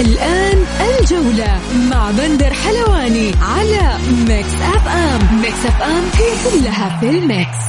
[0.00, 1.60] الآن الجولة
[1.90, 7.62] مع بندر حلواني على Mix FM Mix FM هي كلها في ال mix.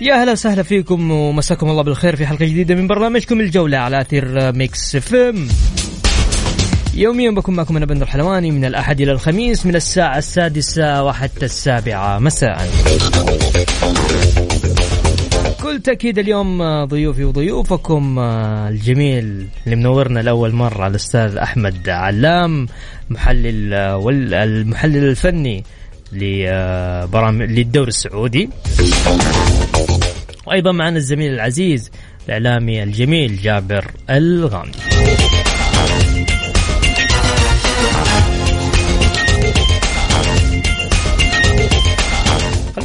[0.00, 4.52] يا أهلا وسهلا فيكم ومساكم الله بالخير في حلقة جديدة من برنامجكم الجولة على أثير
[4.52, 5.48] Mix FM
[6.94, 12.18] يوميا بكون معكم أنا بندر حلواني من الأحد إلى الخميس من الساعة السادسة وحتى السابعة.
[12.18, 12.68] مساء.
[15.62, 22.66] كل تأكيد اليوم ضيوفي وضيوفكم الجميل اللي منورنا لأول مرة الأستاذ أحمد علام
[23.10, 25.64] محلل والمحلل الفني
[26.12, 28.50] لبرامج للدوري السعودي.
[30.46, 31.90] وأيضا معنا الزميل العزيز
[32.26, 34.78] الإعلامي الجميل جابر الغامدي.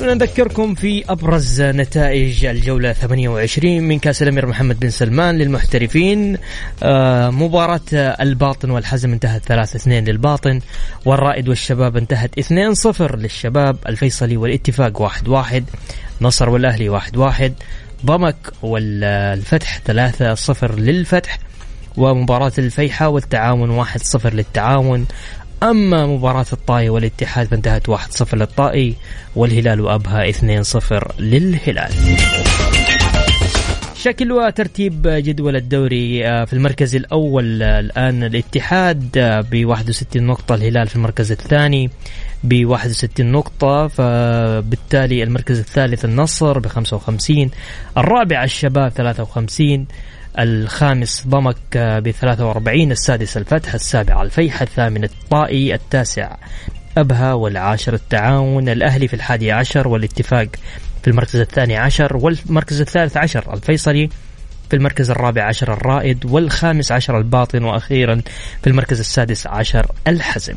[0.03, 6.37] خلونا نذكركم في أبرز نتائج الجولة 28 من كأس الأمير محمد بن سلمان للمحترفين.
[6.83, 10.59] آه، مباراة الباطن والحزم انتهت 3-2 للباطن
[11.05, 15.63] والرائد والشباب انتهت 2-0 للشباب الفيصلي والاتفاق 1-1
[16.21, 17.51] نصر والأهلي 1-1
[18.05, 21.39] ضمك والفتح 3-0 للفتح
[21.97, 25.05] ومباراة الفيحة والتعاون 1-0 للتعاون.
[25.63, 28.95] أما مباراة الطائي والاتحاد فانتهت 1-0 للطائي
[29.35, 31.91] والهلال وأبها 2-0 للهلال.
[33.95, 39.09] شكل وترتيب جدول الدوري آه، في المركز الأول آه، الآن الاتحاد
[39.51, 41.89] ب 61 نقطة الهلال في المركز الثاني
[42.43, 47.51] ب 61 نقطة فبالتالي المركز الثالث النصر ب 55
[47.97, 49.87] الرابع الشباب 53
[50.39, 56.35] الخامس ضمك ب 43 السادس الفتح السابع الفيحة الثامن الطائي التاسع
[56.97, 60.47] أبها والعاشر التعاون الأهلي في الحادي عشر والاتفاق
[61.03, 64.09] في المركز الثاني عشر والمركز الثالث عشر الفيصلي
[64.69, 68.21] في المركز الرابع عشر الرائد والخامس عشر الباطن وأخيرا
[68.63, 70.55] في المركز السادس عشر الحزم.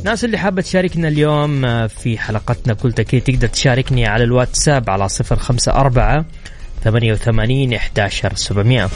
[0.00, 5.08] الناس اللي حابة تشاركنا اليوم آه، في حلقتنا بكل تأكيد تقدر تشاركني على الواتساب على
[5.08, 6.24] صفر خمسة أربعة
[6.84, 8.88] ثمانية وثمانين إحداشر سبعمية.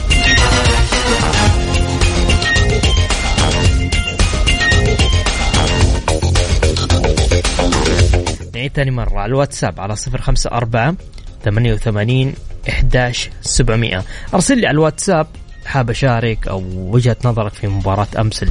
[8.55, 9.19] نعيد ثاني مرة.
[9.19, 10.95] على الواتساب على صفر خمسة أربعة
[11.43, 12.33] ثمانية وثمانين
[12.69, 14.03] إحداش سبعمية.
[14.33, 15.27] أرسل لي على الواتساب
[15.65, 18.45] حاب أشارك أو وجهة نظرك في مباراة أمس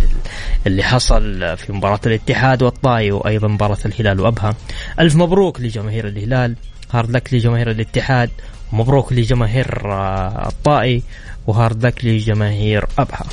[0.67, 4.55] اللي حصل في مباراة الاتحاد والطائي وأيضا مباراة الهلال وأبها.
[5.01, 6.57] ألف مبروك لجماهير الهلال.
[6.93, 8.31] hard luck لجماهير الاتحاد.
[8.73, 11.03] مبروك لجماهير آه، الطائي.
[11.47, 13.25] و hard luck لجماهير أبها.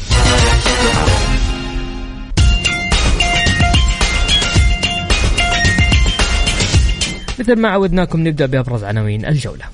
[7.40, 9.66] مثل ما عودناكم نبدأ بأبرز عناوين الجولة.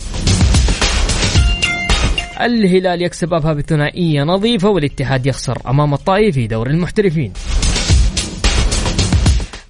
[2.42, 7.34] الهلال يكسب أبها بثنائية نظيفة والاتحاد يخسر أمام الطائي في دور المحترفين.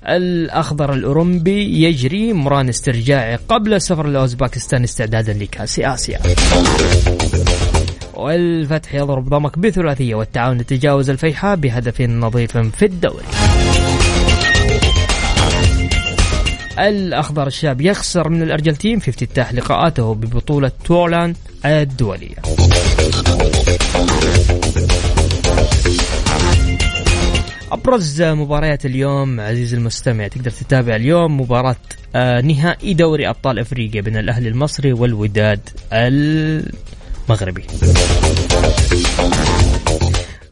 [0.07, 6.19] الأخضر الأوروبي يجري مران استرجاعي قبل السفر لأوزباكستان استعدادا لكأس آسيا.
[8.13, 13.25] والفتح يضرب ضمك بثلاثية والتعاون يتجاوز الفيحاء بهدف نظيف في الدوري.
[16.79, 22.35] الأخضر الشاب يخسر من الأرجنتين في افتتاح لقاءاته ببطولة تورلاند الدولية.
[27.71, 31.75] أبرز مباريات اليوم عزيزي المستمع تقدر تتابع اليوم مباراة
[32.15, 37.63] آه، نهائي دوري أبطال أفريقيا بين الأهلي المصري والوداد المغربي.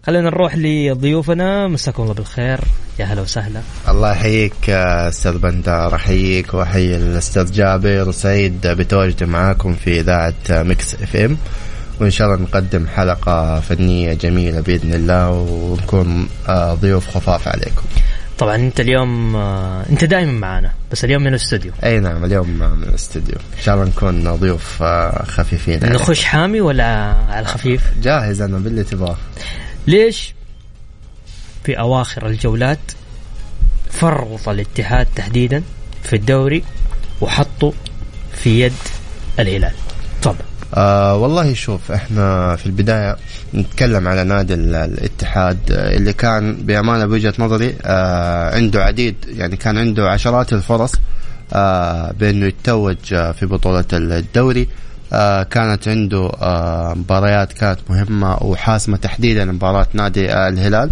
[0.05, 1.67] خلينا نروح لضيوفنا.
[1.67, 2.59] مساكم الله بالخير.
[2.99, 3.61] يا هلا وسهلا.
[3.89, 5.95] الله يحييك أستاذ بندر.
[5.95, 11.37] أحييك وأحيي الأستاذ جابر سعيد بتواجدي معاكم في إذاعة Mix FM.
[12.01, 17.83] وإن شاء الله نقدم حلقة فنية جميلة بإذن الله ونكون آه، ضيوف خفاف عليكم.
[18.37, 21.71] طبعا أنت اليوم آه، أنت دائما معنا بس اليوم من الاستوديو.
[21.83, 23.35] أي نعم اليوم من الاستوديو.
[23.35, 26.85] إن شاء الله نكون ضيوف آه، خفيفين نخش حامي ولا
[27.29, 29.17] على الخفيف؟ جاهز أنا باللي تبغاه
[29.87, 30.33] ليش؟
[31.63, 32.79] في أواخر الجولات
[33.91, 35.63] فرط الاتحاد تحديدا
[36.03, 36.63] في الدوري
[37.21, 37.73] وحطه
[38.33, 38.73] في يد
[39.39, 39.71] الهلال.
[40.21, 40.45] تفضل.
[40.73, 43.17] آه والله شوف إحنا في البداية
[43.53, 49.77] نتكلم على نادي الاتحاد آه، اللي كان بأمانة بوجهة نظري آه عنده عديد يعني كان
[49.77, 50.91] عنده عشرات الفرص
[51.53, 54.67] آه بأنه يتوج آه، في بطولة الدوري.
[55.15, 60.91] آه كانت عنده آه مباريات كانت مهمة وحاسمة تحديدا مباراة نادي آه الهلال.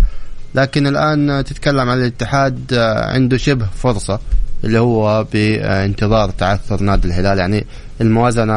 [0.56, 4.20] لكن الآن تتكلم عن الاتحاد آه عنده شبه فرصة
[4.64, 7.40] اللي هو بانتظار تعثر نادي الهلال.
[7.40, 7.66] يعني
[8.02, 8.54] الموازنة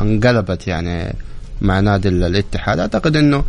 [0.00, 1.14] انقلبت يعني
[1.60, 2.78] مع نادي الاتحاد.
[2.78, 3.44] أعتقد إنه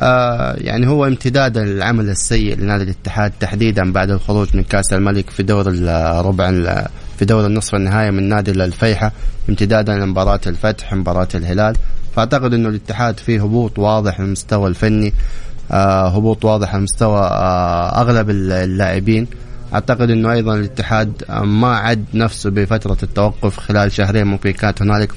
[0.00, 5.42] آه يعني هو امتداد العمل السيء لنادي الاتحاد تحديدا بعد الخروج من كأس الملك في
[5.42, 6.48] دور الربع
[7.22, 9.12] في دور النصف النهائي من نادي الفيحة
[9.48, 11.76] امتدادا لمباراة الفتح مباراة الهلال.
[12.16, 15.14] فأعتقد إنه الاتحاد فيه هبوط واضح على المستوى الفني
[15.70, 19.26] آه هبوط واضح على مستوى آه أغلب اللاعبين.
[19.74, 25.12] أعتقد إنه أيضا الاتحاد ما عد نفسه بفترة التوقف خلال شهرين ممكن كانت هنالك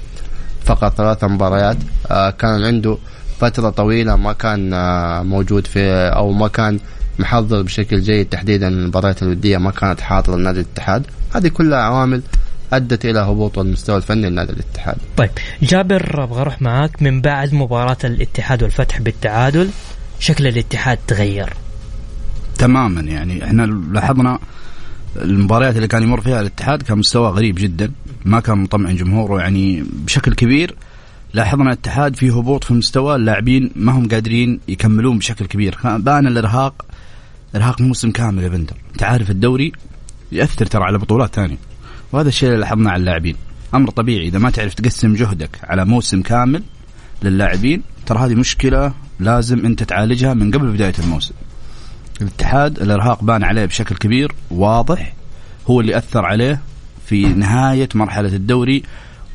[0.65, 1.77] فقط ثلاث مباريات.
[2.11, 2.97] آه، كان عنده
[3.39, 4.69] فترة طويلة ما كان
[5.25, 6.79] موجود في أو ما كان
[7.19, 11.05] محضر بشكل جيد تحديدا المباريات الودية ما كانت حاضرة لنادي الاتحاد.
[11.35, 12.21] هذه كلها عوامل
[12.73, 14.97] أدت إلى هبوط المستوى الفني لنادي الاتحاد.
[15.17, 15.29] طيب
[15.61, 17.01] جابر أبغى أروح معاك.
[17.01, 19.69] من بعد مباراة الاتحاد والفتح بالتعادل
[20.19, 21.53] شكل الاتحاد تغير؟
[22.57, 23.61] تماما يعني إحنا
[23.91, 24.39] لاحظنا
[25.21, 27.91] المباريات اللي كان يمر فيها الاتحاد كان مستوى غريب جدا
[28.25, 30.75] ما كان مطمئن جمهوره يعني بشكل كبير.
[31.33, 35.77] لاحظنا الاتحاد في هبوط في مستوى اللاعبين ما هم قادرين يكملون بشكل كبير.
[35.83, 36.85] بان الإرهاق
[37.55, 38.73] إرهاق موسم كامل يا بندر.
[38.93, 39.71] أنت عارف الدوري
[40.35, 41.57] يأثر ترى على بطولات ثانية.
[42.11, 43.35] وهذا الشيء اللي لاحظناه على اللاعبين.
[43.73, 44.27] أمر طبيعي.
[44.27, 46.63] إذا ما تعرف تقسم جهدك على موسم كامل
[47.23, 51.33] للاعبين ترى هذه مشكلة لازم أنت تعالجها من قبل بداية الموسم.
[52.21, 55.13] الاتحاد الإرهاق بان عليه بشكل كبير واضح.
[55.67, 56.61] هو اللي أثر عليه
[57.05, 58.83] في نهاية مرحلة الدوري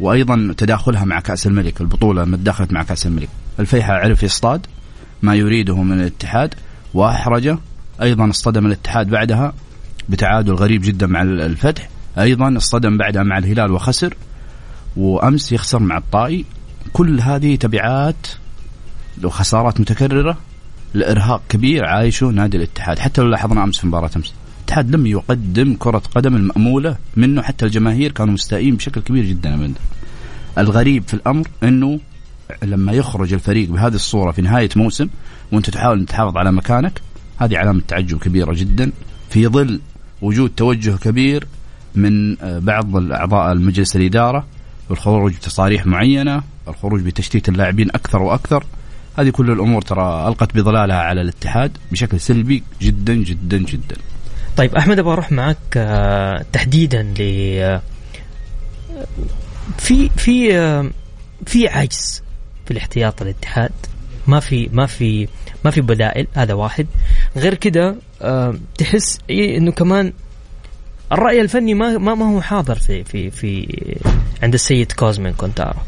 [0.00, 1.80] وأيضا تداخلها مع كأس الملك.
[1.80, 3.28] البطولة لما تداخلت مع كأس الملك.
[3.60, 4.66] الفيحاء عرف يصطاد
[5.22, 6.54] ما يريده من الاتحاد
[6.94, 7.58] وأحرجه.
[8.02, 9.52] أيضا اصطدم الاتحاد بعدها.
[10.10, 11.88] بتعادل غريب جدا مع الفتح.
[12.18, 14.14] أيضا اصطدم بعدها مع الهلال وخسر
[14.96, 16.44] وأمس يخسر مع الطائي.
[16.92, 18.26] كل هذه تبعات
[19.24, 20.36] وخسارات متكررة
[20.94, 22.98] لإرهاق كبير عايشه نادي الاتحاد.
[22.98, 27.42] حتى لو لاحظنا أمس في مباراة أمس الاتحاد لم يقدم كرة قدم المأمولة منه.
[27.42, 29.74] حتى الجماهير كانوا مستائين بشكل كبير جدا من
[30.58, 32.00] الغريب في الأمر أنه
[32.62, 35.08] لما يخرج الفريق بهذه الصورة في نهاية موسم
[35.52, 37.00] وأنت تحاول تحافظ على مكانك
[37.38, 38.92] هذه علامة تعجب كبيرة جدا
[39.30, 39.80] في ظل
[40.22, 41.46] وجود توجه كبير
[41.94, 44.46] من آه، بعض الأعضاء المجلس الإدارة
[44.90, 48.64] والخروج بتصاريح معينة الخروج بتشتيت اللاعبين أكثر وأكثر.
[49.18, 53.96] هذه كل الأمور ترى ألقت بظلالها على الاتحاد بشكل سلبي جدا جدا جدا.
[54.56, 57.22] طيب أحمد أبغى أروح معك آه، تحديدا ل
[57.60, 57.82] آه،
[59.78, 60.50] في في
[61.46, 62.22] في عجز
[62.64, 63.72] في الاحتياط الاتحاد.
[64.26, 65.28] ما في ما في
[65.64, 66.86] ما في بدائل هذا واحد.
[67.36, 67.96] غير كده
[68.78, 70.12] تحس إيه إنه كمان
[71.12, 73.66] الرأي الفني ما ما هو حاضر في في في
[74.42, 75.78] عند السيد كوزمين كونتارو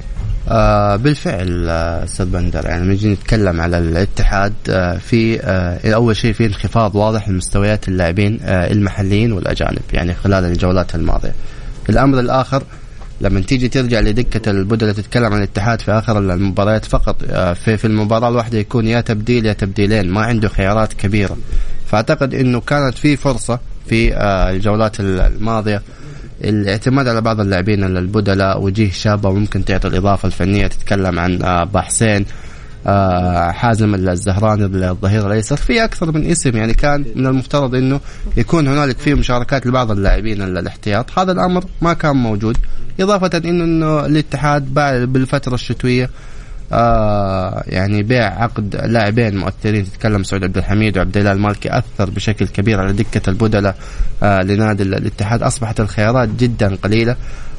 [0.49, 6.33] آه بالفعل آه، أستاذ بندر يعني نجي نتكلم على الاتحاد آه في آه أول شيء
[6.33, 11.34] في انخفاض واضح لمستويات اللاعبين آه المحليين والأجانب يعني خلال الجولات الماضية.
[11.89, 12.63] الأمر الآخر
[13.22, 17.84] لما تيجي ترجع لدكة البدلاء تتكلم عن الاتحاد في آخر المباريات فقط آه، في في
[17.84, 21.36] المباراة الواحدة يكون يا تبديل يا تبديلين ما عنده خيارات كبيرة.
[21.86, 25.82] فأعتقد أنه كانت في فرصة في آه، الجولات الماضية
[26.44, 32.26] الاعتماد على بعض اللاعبين البدلاء وجيه شابة وممكن تعطي الإضافة الفنية تتكلم عن آه، بحسين.
[33.53, 35.56] حازم الزهراني الظهير الأيسر.
[35.56, 38.01] في أكثر من اسم يعني كان من المفترض إنه
[38.36, 41.19] يكون هنالك فيه مشاركات لبعض اللاعبين الاحتياط.
[41.19, 42.56] هذا الأمر ما كان موجود.
[43.01, 44.74] إضافة إنه الاتحاد
[45.12, 46.10] بالفترة الشتوية
[46.72, 49.84] آه يعني بيع عقد لاعبين مؤثرين.
[49.84, 53.77] تتكلم سعود عبد الحميد وعبد الله المالكي أثر بشكل كبير على دكة البدلاء
[54.22, 55.43] آه لنادي الاتحاد.
[55.43, 57.17] أصبحت الخيارات جدا قليلة.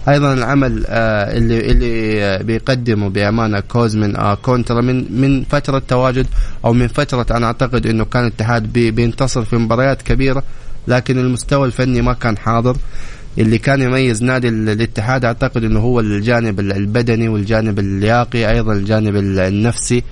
[0.10, 6.27] أيضا العمل آه اللي اللي بيقدمه بأمانة كوزمن آه كونترا من من فترة تواجد
[6.65, 10.43] أو من فترة أنا أعتقد إنه كان الاتحاد بي بينتصر في مباريات كبيرة
[10.88, 12.77] لكن المستوى الفني ما كان حاضر.
[13.38, 20.03] اللي كان يميز نادي الاتحاد أعتقد إنه هو الجانب البدني والجانب اللياقي أيضا الجانب النفسي.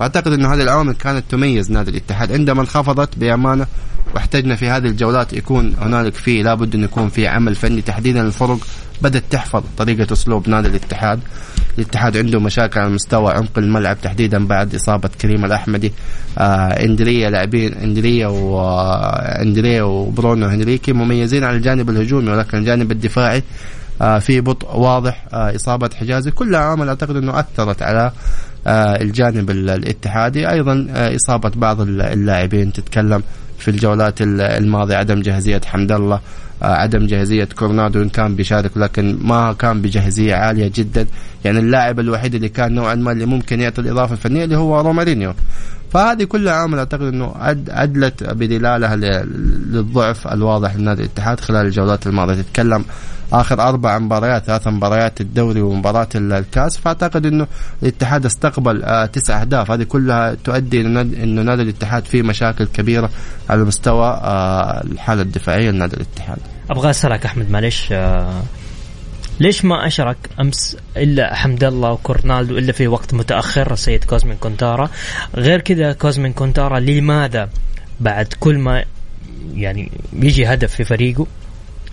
[0.00, 2.32] واعتقد إنه هذه العوامل كانت تميز نادي الاتحاد.
[2.32, 3.66] عندما انخفضت بأمانة
[4.14, 8.58] واحتجنا في هذه الجولات يكون هنالك في لابد أن يكون في عمل فني تحديدا الفرق
[9.02, 11.20] بدأت تحفظ طريقة أسلوب نادي الاتحاد.
[11.78, 15.92] الاتحاد عنده مشاكل على مستوى عمق الملعب تحديدا بعد إصابة كريم الأحمدي.
[16.38, 23.42] آه إندريا لاعبين إندريا واندريا وبرونو هنريكي مميزين على الجانب الهجومي ولكن الجانب الدفاعي
[24.02, 26.30] آه في بطء واضح آه إصابة حجازي.
[26.30, 28.12] كلها عوامل أعتقد أنه أثرت على
[28.66, 30.50] آه الجانب الاتحادي.
[30.50, 32.72] أيضا آه إصابة بعض اللاعبين.
[32.72, 33.22] تتكلم
[33.58, 34.96] في الجولات الماضية.
[34.96, 36.20] عدم جاهزية حمد الله.
[36.62, 38.02] آه، عدم جاهزية كورنادو.
[38.02, 41.06] إن كان بيشارك لكن ما كان بجاهزية عالية جدا.
[41.46, 45.34] يعني اللاعب الوحيد اللي كان نوعا ما اللي ممكن يعطي الإضافة الفنية اللي هو رومارينيو.
[45.92, 47.34] فهذه كلها عامل أعتقد إنه
[47.70, 52.34] ادلت بدلالها للضعف الواضح لنادي الاتحاد خلال الجولات الماضية.
[52.34, 52.84] تتكلم
[53.32, 56.78] آخر أربع مباريات ثلاث مباريات الدوري ومباراة الكاس.
[56.78, 57.46] فأعتقد إنه
[57.82, 59.70] الاتحاد استقبل آه تسع أهداف.
[59.70, 63.10] هذه كلها تؤدي إنه نادي الاتحاد فيه مشاكل كبيرة
[63.50, 66.38] على مستوى آه الحالة الدفاعية لنادي الاتحاد.
[66.70, 68.42] أبغى أسألك أحمد معلش آه
[69.40, 74.90] ليش ما أشرك أمس إلا حمد الله وكورنادو إلا في وقت متأخر سيد كوزمين كونتارا؟
[75.34, 77.48] غير كذا كوزمين كونتارا لماذا
[78.00, 78.84] بعد كل ما
[79.54, 81.26] يعني يجي هدف في فريقه؟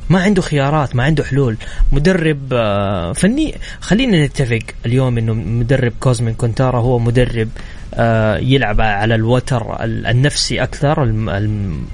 [0.10, 1.58] ما عنده خيارات ما عنده حلول.
[1.92, 3.56] مدرب آه، فني.
[3.80, 7.50] خلينا نتفق اليوم إنه مدرب كوزمين كونتارا هو مدرب
[7.94, 11.04] آه، يلعب على الوتر النفسي أكثر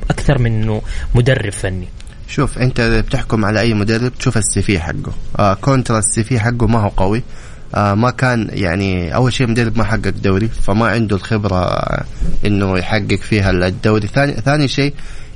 [0.10, 0.82] أكثر من إنه
[1.16, 1.88] مدرب فني.
[2.30, 5.14] شوف انت بتحكم على أي مدرب تشوف ال CV حقه.
[5.40, 7.24] آه كونترا ال CV حقه ما هو قوي.
[7.76, 11.80] آه ما كان يعني أول شيء مدرب ما حقق دوري فما عنده الخبرة
[12.46, 14.08] إنه يحقق فيها الدوري.
[14.08, 14.94] ثاني ثاني شيء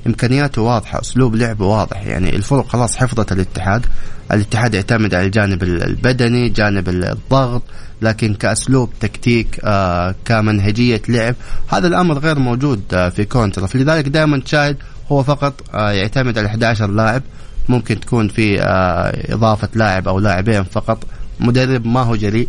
[0.07, 2.05] إمكانياته واضحة أسلوب لعبه واضح.
[2.05, 3.85] يعني الفرق خلاص حفظت الاتحاد.
[4.31, 7.63] الاتحاد يعتمد على الجانب البدني جانب الضغط
[8.01, 11.35] لكن كأسلوب تكتيك آه كمنهجية لعب
[11.67, 14.77] هذا الأمر غير موجود آه في كونترا فلذلك دائما تشاهد
[15.11, 17.21] هو فقط آه يعتمد على 11 لاعب
[17.69, 21.03] ممكن تكون في آه إضافة لاعب أو لاعبين فقط.
[21.39, 22.47] مدرب ما هو جريء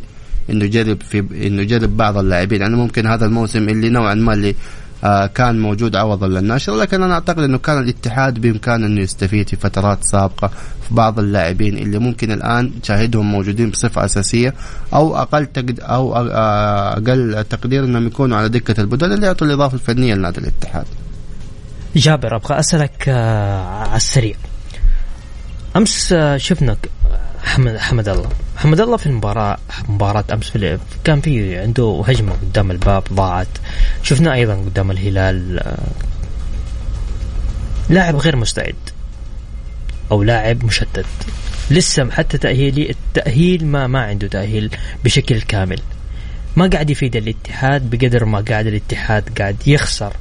[0.50, 2.61] إنه يجرب في إنه يجرب بعض اللاعبين.
[2.61, 4.54] يعني ممكن هذا الموسم اللي نوعا ما اللي
[5.04, 9.56] آه كان موجود عوضا للناشر لكن أنا أعتقد إنه كان الاتحاد بامكانه إنه يستفيد في
[9.56, 10.50] فترات سابقة
[10.88, 14.54] في بعض اللاعبين اللي ممكن الآن تشاهدهم موجودين بصفة أساسية
[14.94, 20.14] أو أقل تقد أو أقل تقدير إنهم يكونوا على دكة البدل اللي يعطوا الإضافة الفنية
[20.14, 20.84] لنادي الاتحاد.
[21.96, 24.34] جابر أبغى أسألك آه، على السريع.
[25.76, 26.76] أمس آه، شفنا
[27.42, 28.28] حمد حمد الله.
[28.56, 29.58] حمد الله في المباراة
[29.88, 33.48] مباراة أمس في كان في عنده هجمة قدام الباب ضاعت.
[34.02, 35.78] شفنا أيضا قدام الهلال آه،
[37.90, 38.74] لاعب غير مستعد
[40.10, 41.06] أو لاعب مشتت.
[41.70, 44.70] لسه حتى تأهيلي التأهيل ما ما عنده تأهيل
[45.04, 45.80] بشكل كامل.
[46.56, 50.12] ما قاعد يفيد الاتحاد بقدر ما قاعد الاتحاد قاعد يخسر.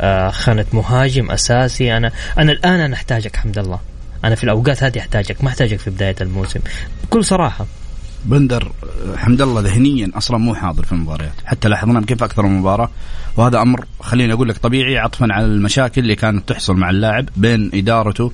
[0.00, 1.96] آه خانة مهاجم أساسي.
[1.96, 3.78] أنا أنا الآن أنا أحتاجك حمد الله.
[4.24, 6.60] أنا في الأوقات هذه أحتاجك ما أحتاجك في بداية الموسم.
[7.04, 7.66] بكل صراحة.
[8.24, 8.72] بندر
[9.16, 12.90] حمد الله ذهنيا أصلا مو حاضر في المباريات حتى لاحظنا كيف أكثر من مباراة.
[13.36, 17.70] وهذا أمر خليني أقول لك طبيعي عطفا على المشاكل اللي كانت تحصل مع اللاعب بين
[17.74, 18.32] إدارته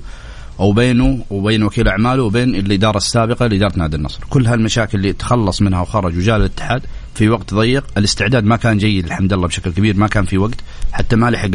[0.59, 4.19] أو بينه وبين وكيل أعماله وبين الإدارة السابقة لإدارة نادي النصر.
[4.29, 6.81] كل هالمشاكل اللي تخلص منها وخرج وجاء الاتحاد
[7.15, 7.83] في وقت ضيق.
[7.97, 10.57] الاستعداد ما كان جيد الحمد لله بشكل كبير ما كان في وقت.
[10.91, 11.49] حتى ما لحق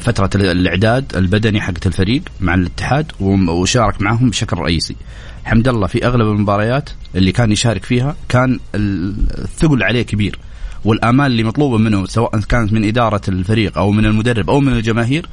[0.00, 4.96] فترة الإعداد البدني حقت الفريق مع الاتحاد وشارك معهم بشكل رئيسي.
[5.44, 10.38] حمد الله في أغلب المباريات اللي كان يشارك فيها كان الثقل عليه كبير
[10.84, 15.26] والآمال اللي مطلوبة منه سواء كانت من إدارة الفريق أو من المدرب أو من الجماهير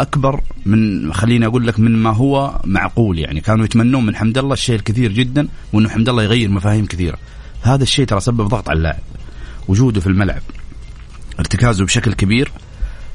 [0.00, 3.40] أكبر من خليني أقول لك من ما هو معقول يعني.
[3.40, 7.18] كانوا يتمنون من حمد الله الشيء الكثير جدا وإنه حمد الله يغير مفاهيم كثيرة.
[7.62, 9.00] هذا الشيء ترى سبب ضغط على اللاعب
[9.68, 10.42] وجوده في الملعب.
[11.38, 12.50] ارتكازه بشكل كبير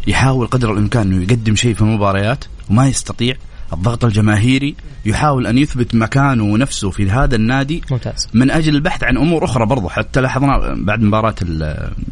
[0.08, 3.36] يحاول قدر الإمكان إنه يقدم شيء في المباريات وما يستطيع.
[3.74, 4.76] الضغط الجماهيري
[5.06, 8.28] يحاول أن يثبت مكانه ونفسه في هذا النادي ممتاز.
[8.34, 11.36] من أجل البحث عن أمور أخرى برضه حتى لاحظنا بعد مباراة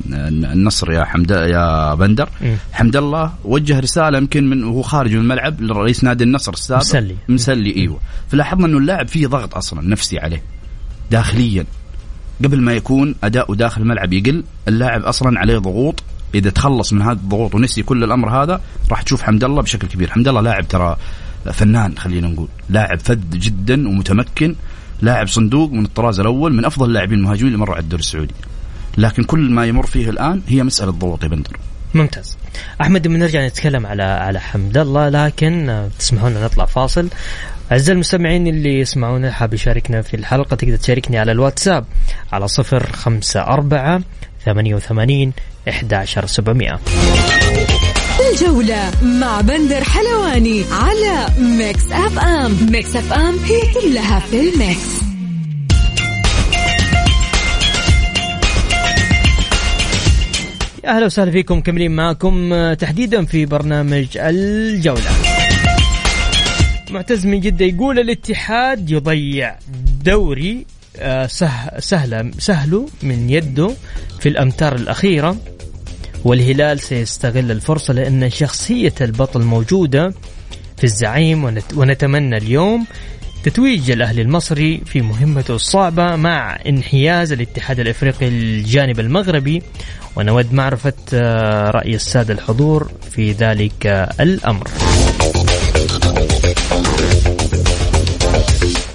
[0.10, 2.30] النصر يا حمد يا بندر.
[2.74, 6.82] حمد الله وجه رسالة يمكن من وهو خارج من الملعب لرئيس نادي النصر السابق.
[6.82, 7.16] مسلي.
[7.30, 8.00] مسلي أيوه.
[8.30, 10.44] فلاحظنا إنه اللاعب فيه ضغط أصلا نفسي عليه
[11.12, 11.66] داخليا.
[12.44, 16.04] قبل ما يكون اداؤه داخل الملعب يقل اللاعب أصلا عليه ضغوط.
[16.36, 18.62] إذا تخلص من هذا الضغوط ونسي كل الأمر هذا
[18.92, 20.12] راح تشوف حمد الله بشكل كبير.
[20.12, 20.98] حمد الله لاعب ترى
[21.54, 22.48] فنان خلينا نقول.
[22.70, 24.56] لاعب فذ جدا ومتمكن.
[25.02, 28.34] لاعب صندوق من الطراز الأول من أفضل اللاعبين المهاجمين اللي مروا على الدوري السعودي.
[28.98, 31.58] لكن كل ما يمر فيه الآن هي مسألة ضغوط يا بندر.
[31.94, 32.38] ممتاز.
[32.82, 37.10] أحمد بنرجع نتكلم على على حمد الله لكن تسمحوا لنا نطلع فاصل.
[37.72, 41.86] أعزائي المستمعين اللي يسمعونا حاب يشاركنا في الحلقة تقدر تشاركني على الواتساب
[42.32, 44.02] على صفر خمسة أربعة
[44.46, 45.34] ثمانية وثمانين
[45.70, 46.80] إحدى عشر سبعمائة.
[48.32, 52.72] الجولة مع بندر حلواني على ميكس أف أم.
[52.72, 55.06] ميكس أف أم هي كلها في الميكس.
[60.86, 65.35] أهلا وسهلا فيكم كملين معكم تحديدا في برنامج الجولة.
[66.96, 69.56] معتز من جدة يقول الاتحاد يضيع
[70.04, 70.66] دوري
[70.98, 73.72] آه، سه سهلة سهله من يده
[74.20, 75.38] في الأمتار الأخيرة
[76.24, 80.14] والهلال سيستغل الفرصة لأن شخصية البطل موجودة
[80.78, 82.86] في الزعيم ونت ونتمنى اليوم
[83.44, 89.62] تتويج الأهلي المصري في مهمته الصعبة مع انحياز الاتحاد الإفريقي الجانب المغربي
[90.16, 94.68] ونود معرفة آه، رأي السادة الحضور في ذلك آه، الأمر.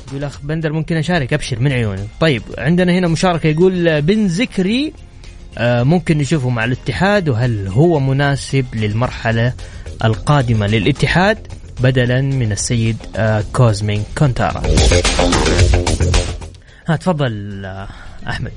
[0.08, 2.06] يقول اخ بندر ممكن أشارك أبشر من عيوني.
[2.20, 4.92] طيب عندنا هنا مشاركة يقول آه، بن ذكري
[5.58, 9.52] آه، ممكن نشوفه مع الاتحاد وهل هو مناسب للمرحلة
[10.04, 11.38] القادمة للاتحاد
[11.80, 14.62] بدلا من السيد آه، كوزمين كونتارا.
[16.88, 17.64] ها تفضل
[18.28, 18.52] أحمد.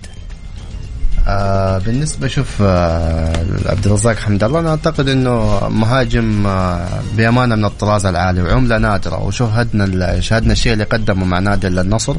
[1.28, 3.34] آه بالنسبة شوف آه
[3.66, 6.88] عبد الرزاق حمد الله أنا أعتقد إنه مهاجم آه
[7.18, 12.16] بأمانة من الطراز العالي وعملة نادرة وشاهدنا شاهدنا الشيء اللي قدمه مع نادي النصر.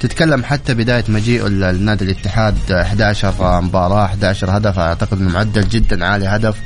[0.00, 6.26] تتكلم حتى بداية مجيئه لنادي الاتحاد 11 مباراة 11 هدف أعتقد إنه معدل جدا عالي
[6.26, 6.56] هدف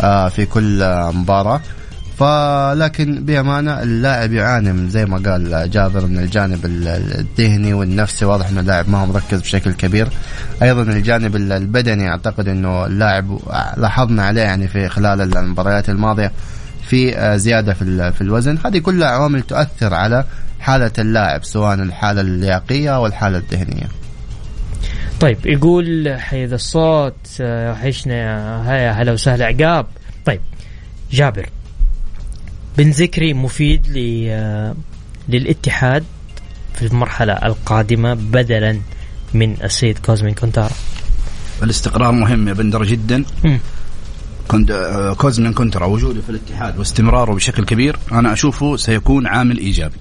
[0.00, 1.60] آه في كل آه مباراة.
[2.18, 8.60] فلكن بأمانة اللاعب يعاني من زي ما قال جابر من الجانب الذهني والنفسي واضح انه
[8.60, 10.08] اللاعب ما هو مركز بشكل كبير.
[10.62, 13.38] أيضا الجانب البدني أعتقد إنه اللاعب
[13.76, 16.32] لاحظنا عليه يعني في خلال المباريات الماضية
[16.88, 18.58] في زيادة في في الوزن.
[18.64, 20.24] هذه كلها عوامل تؤثر على
[20.60, 23.86] حالة اللاعب سواء الحالة اللياقية أو الحالة الذهنية.
[25.20, 29.86] طيب يقول حيد الصوت آه، وحشنا هيا هلا وسهلا عقاب.
[30.24, 30.40] طيب
[31.12, 31.48] جابر.
[32.78, 33.86] بن ذكري مفيد
[34.28, 34.74] آه،
[35.28, 36.04] للاتحاد
[36.74, 38.80] في المرحلة القادمة بدلا
[39.34, 40.70] من السيد كوزمين كونتارا.
[41.62, 43.24] الاستقرار مهم يا بندر جدا.
[44.48, 49.96] كنت آه، كوزمين كونترا وجوده في الاتحاد واستمراره بشكل كبير أنا أشوفه سيكون عامل إيجابي.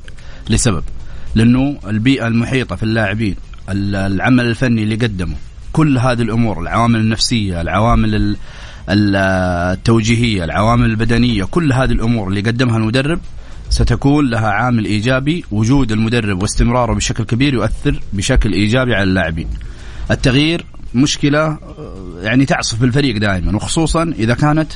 [0.50, 0.84] لسبب
[1.36, 3.36] لأنه البيئة المحيطة في اللاعبين
[3.70, 5.36] ال- العمل الفني اللي قدمه
[5.74, 8.38] كل هذه الأمور العوامل النفسية العوامل ال- ال-
[8.90, 13.20] التوجيهية العوامل البدنية كل هذه الأمور اللي قدمها المدرب
[13.70, 19.48] ستكون لها عامل إيجابي وجود المدرب واستمراره بشكل كبير يؤثر بشكل إيجابي على اللاعبين.
[20.12, 21.58] التغيير مشكلة آه،
[22.22, 24.72] يعني تعصف بالفريق دائما وخصوصا إذا كانت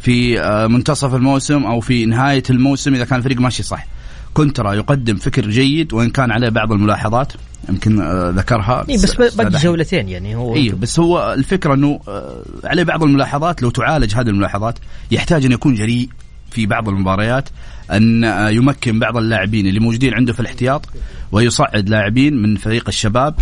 [0.00, 3.86] في آه، منتصف الموسم أو في نهاية الموسم إذا كان الفريق ماشي صح.
[4.34, 7.32] كونترا يقدم فكر جيد وإن كان عليه بعض الملاحظات
[7.68, 8.86] يمكن آه، ذكرها.
[8.88, 13.62] إيه بس باقي جولتين يعني هو أيوه بس هو الفكرة إنه آه، عليه بعض الملاحظات
[13.62, 14.78] لو تعالج هذه الملاحظات
[15.10, 16.08] يحتاج أن يكون جريء
[16.50, 17.48] في بعض المباريات
[17.90, 20.86] أن آه، يمكن بعض اللاعبين اللي موجودين عنده في الاحتياط
[21.32, 23.34] ويصعد لاعبين من فريق الشباب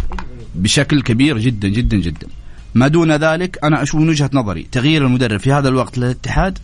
[0.54, 2.26] بشكل كبير جدا جدا جدا.
[2.74, 6.58] ما دون ذلك أنا أشوف من وجهة نظري تغيير المدرب في هذا الوقت للاتحاد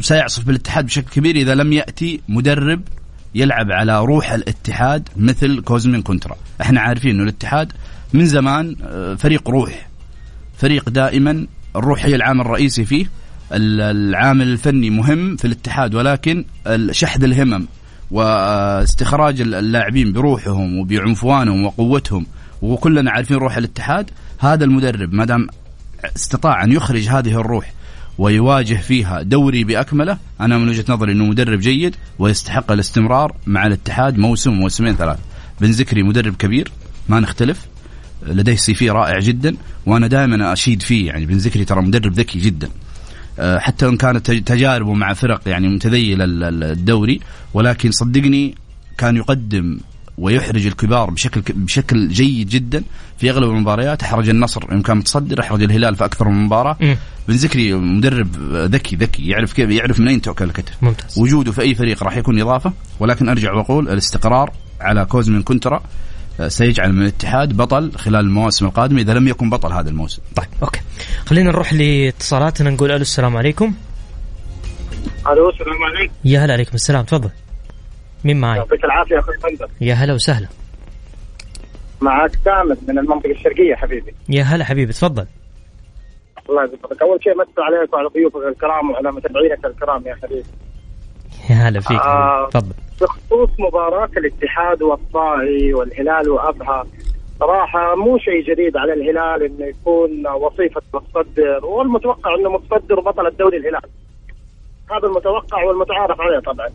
[0.00, 2.80] سيعصف بالاتحاد بشكل كبير إذا لم يأتي مدرب
[3.34, 6.36] يلعب على روح الاتحاد مثل كوزمين كونترا.
[6.60, 7.72] إحنا عارفين إنه الاتحاد
[8.14, 9.88] من زمان آه، فريق روح.
[10.58, 13.06] فريق دائما الروح هي العامل الرئيسي فيه.
[13.52, 16.44] ال- العامل الفني مهم في الاتحاد ولكن
[16.90, 17.66] شحذ الهمم
[18.10, 22.26] واستخراج ال- اللاعبين بروحهم وبعنفوانهم وقوتهم
[22.62, 25.46] وكلنا عارفين روح الاتحاد هذا المدرب ما دام
[26.16, 27.72] استطاع أن يخرج هذه الروح
[28.18, 30.18] ويواجه فيها دوري بأكمله.
[30.40, 35.18] أنا من وجهة نظري إنه مدرب جيد ويستحق الاستمرار مع الاتحاد موسم موسمين ثلاث.
[35.60, 36.70] بن ذكري مدرب كبير
[37.08, 37.66] ما نختلف.
[38.26, 41.06] لديه سي في رائع جدا وأنا دائما أشيد فيه.
[41.06, 42.68] يعني بن ذكري ترى مدرب ذكي جدا.
[43.38, 47.20] أه، حتى إن كانت تج- تجاربه مع فرق يعني متذيلة ال- ال- الدوري
[47.54, 48.54] ولكن صدقني
[48.98, 49.78] كان يقدم
[50.18, 52.84] ويحرج الكبار بشكل بشكل جيد جدا
[53.18, 54.02] في أغلب المباريات.
[54.02, 56.76] احرج النصر يوم كان متصدر احرج الهلال في أكثر من مباراة.
[57.28, 61.18] بن ذكري مدرب ذكي ذكي يعرف كيف يعرف منين تؤكل الكتف ممتاز.
[61.18, 62.72] وجوده في أي فريق راح يكون إضافة.
[63.00, 65.82] ولكن أرجع وأقول الاستقرار على كوزمين كونترا
[66.40, 70.22] آه، سيجعل من الاتحاد بطل خلال المواسم القادمة إذا لم يكن بطل هذا الموسم.
[70.36, 70.80] طيب okay.
[71.26, 73.74] خلينا نروح لاتصالاتنا نقول ألو السلام عليكم.
[75.26, 76.12] ألو السلام عليكم.
[76.24, 77.30] يا هلا عليكم السلام تفضل.
[78.24, 80.48] مين معي يعطيك العافية أخوي بندر يا هلا وسهلا.
[82.00, 84.14] معك تامر من المنطقة الشرقية حبيبي.
[84.28, 85.26] يا هلا حبيبي تفضل.
[86.50, 90.44] الله يسعدك أول شيء مسي عليك وعلى ضيوفك الكرام وعلى متابعينك الكرام يا حبيبي.
[91.50, 92.48] يا هلا فيك آه.
[92.50, 92.74] تفضل.
[93.00, 96.84] بخصوص مباراة الاتحاد والطائي والهلال وأبها
[97.40, 103.56] صراحة مو شيء جديد على الهلال إنه يكون وظيفة متصدر والمتوقع إنه متصدر بطل الدوري
[103.56, 103.90] الهلال.
[104.90, 106.68] هذا المتوقع والمتعارف عليه طبعا.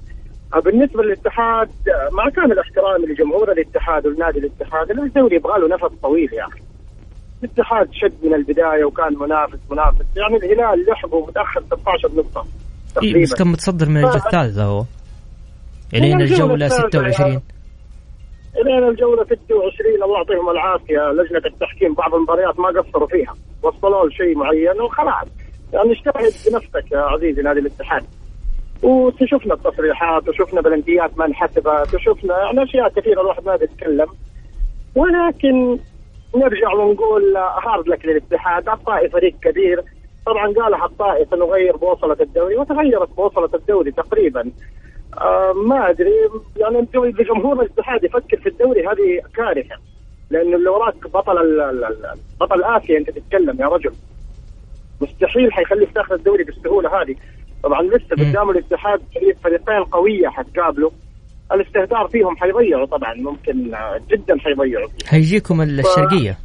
[0.59, 1.69] بالنسبة للاتحاد
[2.11, 6.59] مع كامل احترامي لجمهور الاتحاد والنادي الاتحاد الدوري يبغى له نفس طويل يا أخي.
[7.43, 10.05] الاتحاد شد من البداية وكان منافس منافس.
[10.15, 12.45] يعني الهلال لحقه متأخر 16 نقطة
[13.03, 14.83] إيه بس كان متصدر من الجولة الثالثة هو.
[15.93, 17.41] الين الجولة 26
[18.61, 21.11] الين الجولة 26 الله يعطيهم العافية.
[21.11, 23.33] لجنة التحكيم بعض المباريات ما قصروا فيها.
[23.63, 25.27] وصلوا لشيء معين وخلاص.
[25.73, 28.03] يعني اجتهد بنفسك يا عزيزي نادي الاتحاد.
[28.83, 34.07] وشفنا التصريحات وشفنا بلنتيات ما انحسبت وشفنا يعني أشياء كثيرة الواحد ما بيتكلم.
[34.95, 35.79] ولكن
[36.35, 39.83] نرجع ونقول هارد لك للاتحاد الطائي فريق كبير.
[40.25, 44.51] طبعا قالها الطائي سنغير بوصلة الدوري وتغيرت بوصلة الدوري تقريبا.
[45.17, 46.87] آه ما أدري يعني
[47.19, 49.75] جمهور الاتحاد يفكر في الدوري هذه كارثة.
[50.29, 51.37] لأنه اللي وراك بطل
[52.39, 53.91] بطل آسيا أنت تتكلم يا رجل.
[55.01, 57.15] مستحيل حيخليك تاخذ الدوري بالسهولة هذه.
[57.63, 59.01] طبعا لسه قدام الاتحاد
[59.43, 60.91] فريقين قوية حتقابله.
[61.51, 63.75] الاستهتار فيهم حيضيعوا طبعا ممكن
[64.11, 64.87] جدا حيضيعوا.
[65.05, 66.37] حيجيكم الشرقية.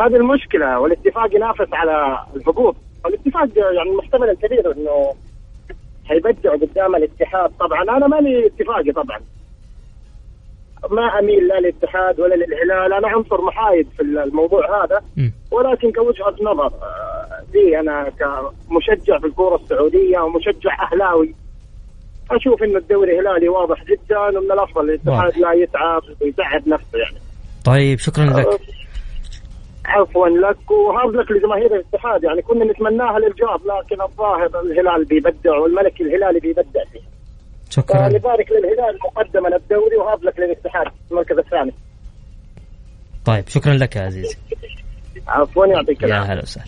[0.00, 5.14] هذه المشكلة والاتفاق ينافس على الهبوط الاتفاق يعني المحتمل الكبير إنه
[6.04, 7.50] حيبدعوا قدام الاتحاد.
[7.60, 9.20] طبعا أنا ماني اتفاقي طبعا.
[10.90, 12.92] ما أميل لا للاتحاد ولا للهلال.
[12.92, 15.02] أنا عنصر محايد في الموضوع هذا
[15.50, 21.34] ولكن كوجهة نظر آه، لي أنا كمشجع في الكوره السعودية ومشجع أهلاوي
[22.30, 27.16] أشوف انه الدوري هلالي واضح جدا ومن الأفضل الاتحاد لا يتعب ويتعب نفسه يعني.
[27.64, 28.46] طيب شكرا لك.
[28.46, 28.58] آه،
[29.84, 35.58] عفوا لك و hard luck لجماهير الاتحاد يعني كنا نتمناها للجواب لكن الظاهر الهلال بيبدع
[35.58, 37.00] والملك الهلالي بيبدع فيه
[37.72, 38.08] شكرا.
[38.08, 41.74] نبارك للهلال مقدما الدوري و hard luck للاتحاد المركز الثاني.
[43.24, 44.36] طيب شكرا لك يا عزيزي.
[45.28, 46.28] عفوا يعطيك العافية.
[46.28, 46.66] يا هلا وسهلا.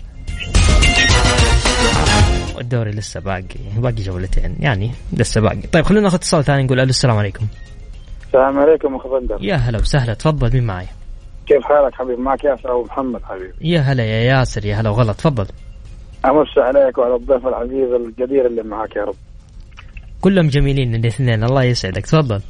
[2.61, 3.43] الدوري لسه باقي
[3.77, 5.61] باقي جولتين يعني لسه باقي.
[5.73, 7.47] طيب خلونا ناخذ اتصال ثاني نقول ألو السلام عليكم.
[8.27, 9.39] السلام عليكم أخو بندر.
[9.41, 10.87] يا هلا وسهلا تفضل مين معي؟
[11.47, 13.53] كيف حالك حبيبي؟ معك ياسر أبو محمد حبيبي.
[13.61, 15.47] يا هلا يا ياسر يا هلا وغلا تفضل.
[16.25, 19.15] أمسي عليك وعلى الضيف العزيز الجدير اللي معك يا رب.
[20.25, 22.07] كلهم جميلين الاثنين الله يسعدك.
[22.07, 22.41] تفضل.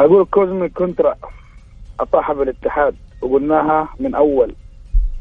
[0.00, 1.14] أقول كوزمي كونترا
[2.00, 4.54] أطاح بالاتحاد وقلناها من أول.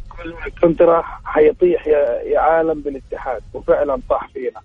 [0.09, 4.61] كوزمي كونترا حيطيح يا, عالم بالاتحاد وفعلا طاح فينا.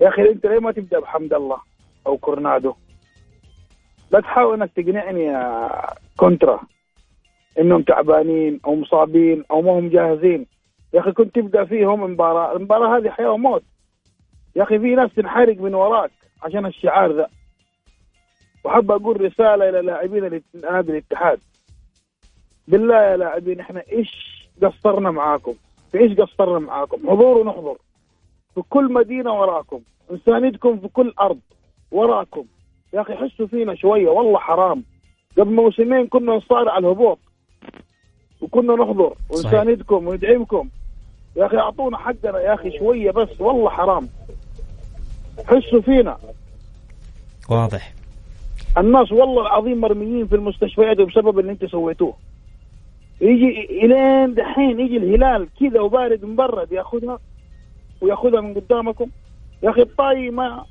[0.00, 1.58] يا أخي انت ليه ما تبدأ بحمد الله
[2.06, 2.74] أو كورنادو.
[4.10, 5.70] لا تحاول إنك تقنعني يا
[6.16, 6.60] كونترا
[7.58, 10.46] إنهم تعبانين أو مصابين أو ما هم جاهزين.
[10.94, 13.62] يا أخي كنت تبدأ فيهم المباراه المباراة هذه حياة وموت.
[14.56, 16.10] يا أخي في ناس تنحرق من وراك
[16.42, 17.28] عشان الشعار ذا.
[18.64, 21.40] وحاب أقول رسالة إلى لاعبين نادي الاتحاد.
[22.68, 24.10] بالله يا لاعبين إحنا إيش
[24.62, 25.54] قصرنا معاكم؟
[25.92, 27.76] في إيش قصرنا معاكم؟ حضور ونحضر.
[28.54, 29.80] في كل مدينة وراكم.
[30.10, 31.40] نساندكم في كل أرض
[31.90, 32.44] وراكم.
[32.92, 34.84] يا أخي حسوا فينا شوية والله حرام.
[35.38, 37.18] قبل موسمين كنا نصارع الهبوط.
[38.40, 40.68] وكنا نحضر ونساندكم وندعمكم.
[41.36, 44.08] يا أخي أعطونا حقنا يا أخي شوية بس والله حرام.
[45.44, 46.18] حسوا فينا.
[47.48, 47.92] واضح.
[48.78, 52.16] الناس والله العظيم مرميين في المستشفيات بسبب اللي انت سويتوه.
[53.20, 57.18] يجي إلين دحين يجي الهلال كذا وبارد مبرد ياخذها
[58.00, 59.10] وياخذها من قدامكم.
[59.62, 60.64] يا أخي الطاي ما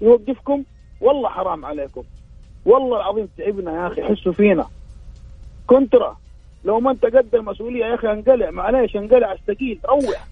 [0.00, 0.62] يوقفكم
[1.00, 2.02] والله حرام عليكم.
[2.64, 4.66] والله العظيم تعبنا يا أخي حسوا فينا.
[5.66, 6.16] كونترا
[6.64, 10.26] لو ما أنت قد المسؤوليه يا أخي انقلع معليش انقلع استقيل روح.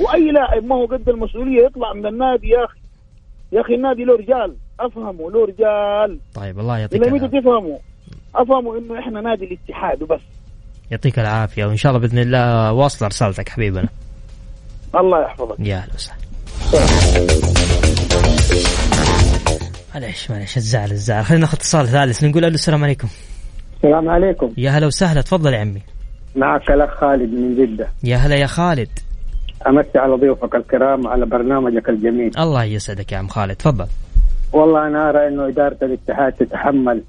[0.00, 2.78] وأي لاعب ما هو قد المسؤوليه يطلع من النادي يا أخي.
[3.52, 6.18] يا أخي النادي له رجال افهموا له رجال.
[6.34, 7.26] طيب الله يعطيك العافية.
[7.26, 7.78] تفهموا
[8.34, 10.20] افهموا إنه إحنا نادي الاتحاد وبس.
[10.90, 13.88] يعطيك العافية وإن شاء الله بإذن الله واصل رسالتك حبيبنا.
[14.94, 15.56] الله يحفظك.
[15.58, 16.20] يا أهلا وسهلا.
[19.94, 21.24] معليش معليش الزعل الزعل.
[21.24, 23.08] خلينا ناخذ اتصال ثالث نقول ألو السلام عليكم.
[23.76, 24.52] السلام عليكم.
[24.56, 25.82] يا هلا وسهلا تفضل يا عمي.
[26.36, 27.88] معك الأخ خالد من جدة.
[28.04, 28.88] يا هلا يا خالد.
[29.68, 32.30] أمسي على ضيوفك الكرام على برنامجك الجميل.
[32.38, 33.86] الله يسعدك يا عم خالد تفضل.
[34.52, 37.02] والله أنا أرى إنه إدارة الاتحاد تتحمل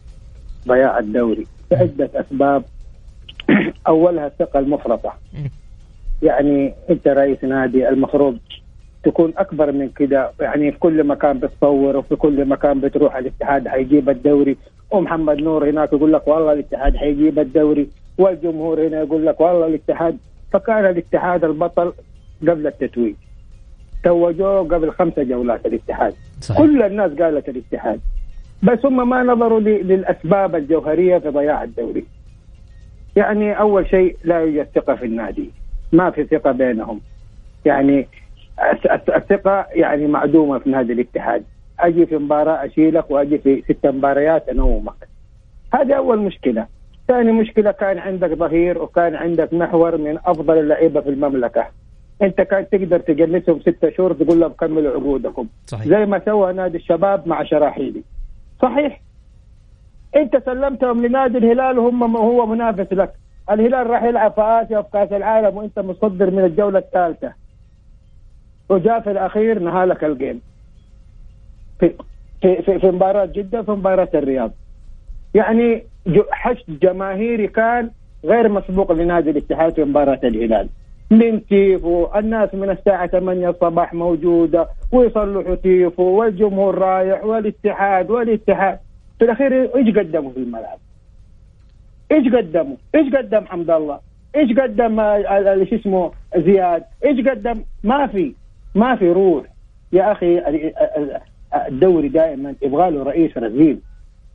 [0.68, 2.64] ضياع الدوري لعده أسباب
[3.88, 5.14] أولها الثقة المفرطة.
[6.28, 8.38] يعني أنت رئيس نادي المفروض
[9.04, 10.32] تكون أكبر من كده.
[10.40, 14.58] يعني في كل مكان بتصور وفي كل مكان بتروح الاتحاد حيجيب الدوري.
[14.92, 17.88] ومحمد نور هناك يقول لك والله الاتحاد حيجيب الدوري.
[18.18, 20.18] والجمهور هنا يقول لك والله الاتحاد
[20.52, 21.94] فكان الاتحاد البطل
[22.42, 23.16] قبل التتويج.
[24.04, 26.14] توجوه قبل خمسة جولات الاتحاد.
[26.42, 26.58] صحيح.
[26.58, 28.00] كل الناس قالت الاتحاد.
[28.64, 32.06] بس هم ما نظروا ل- للأسباب الجوهرية في ضياع الدوري.
[33.16, 35.50] يعني أول شيء لا يوجد ثقة في النادي.
[35.92, 37.02] ما في ثقة بينهم.
[37.66, 38.08] يعني
[38.60, 41.44] الث- الث- الثقة يعني معدومة في نادي الاتحاد.
[41.80, 45.08] أجي في مباراة أشيلك وأجي في ست مباريات أنومك.
[45.74, 46.66] هذه أول مشكلة.
[47.08, 51.68] ثاني مشكلة كان عندك ظهير وكان عندك محور من أفضل اللعيبة في المملكة.
[52.22, 55.48] انت كان تقدر تجلسهم ستة شهور تقول لهم كملوا عقودكم.
[55.66, 55.88] صحيح.
[55.88, 58.02] زي ما سوى نادي الشباب مع شراحيلي.
[58.62, 59.02] صحيح.
[60.16, 63.14] انت سلمتهم لنادي الهلال وهم هو منافس لك.
[63.52, 67.34] الهلال راح يلعب في آسيا وفي كأس العالم وانت مصدر من الجولة الثالثة.
[68.70, 70.42] وجاء في الأخير نهالك الجيم.
[71.80, 71.94] في
[72.42, 74.52] في في, في مباراة جدة في مباراة الرياض.
[75.34, 75.84] يعني
[76.32, 77.92] حشد جماهيري كان
[78.26, 80.70] غير مسبوق لنادي الاتحاد في مباراة الهلال.
[81.12, 88.80] من تيفو الناس من الساعة 8 الصباح موجودة ويصلحوا تيفو والجمهور رايح والاتحاد والاتحاد.
[89.20, 90.78] في الأخير إيش قدموا في الملعب؟
[92.12, 94.00] إيش قدموا؟ إيش قدم حمد الله؟
[94.36, 98.34] إيش قدم آه، ال- ال- شو اسمه زياد؟ إيش قدم؟ ما في
[98.76, 99.44] ما في روح.
[99.94, 101.20] يا أخي ال- ال-
[101.68, 103.82] الدوري دائما يبغى له رئيس رزين.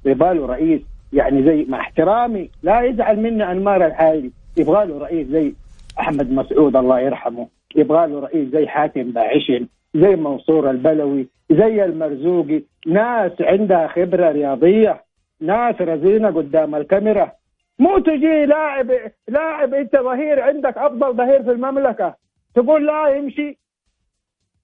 [0.04, 0.80] يبغى له رئيس
[1.12, 2.50] يعني زي مع احترامي.
[2.62, 5.52] لا يزعل مني أنمار الحايلي يبغى له رئيس زي
[6.00, 12.62] أحمد مسعود الله يرحمه يبغى له رئيس زي حاتم باعشن زي منصور البلوي زي المرزوقي.
[12.86, 15.04] ناس عندها خبرة رياضية
[15.40, 17.32] ناس رزينة قدام الكاميرا.
[17.78, 18.90] مو تجي لاعب
[19.28, 22.14] لاعب أنت ظهير عندك أفضل ظهير في المملكة.
[22.54, 23.58] تقول لا يمشي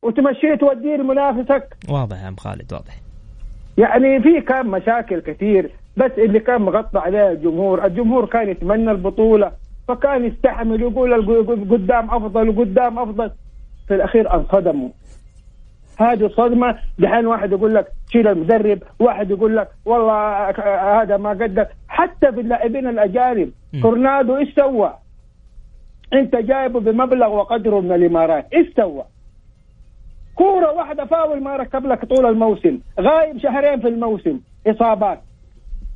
[0.03, 1.77] وتمشيه توديه لمنافسك.
[1.91, 2.95] واضح يا عم خالد واضح.
[3.79, 9.53] يعني في كان مشاكل كثير بس اللي كان مغطى عليه الجمهور الجمهور كان يتمنى البطولة.
[9.89, 11.27] فكان يستحمل يقول
[11.71, 13.31] قدام أفضل وقدام أفضل.
[13.89, 14.89] في الأخير انصدموا.
[15.99, 20.51] هذه الصدمة دحين واحد يقول لك شيل المدرب واحد يقول لك والله
[21.03, 21.67] هذا ما قدر.
[21.89, 23.83] حتى في اللاعبين الأجانب م.
[23.83, 24.95] كورنادو إيش سوى؟
[26.13, 29.05] أنت جايبه بمبلغ وقدره من الإمارات إيش سوى؟
[30.35, 35.21] كورة واحدة فاول ما ركب لك طول الموسم غايب شهرين في الموسم إصابات.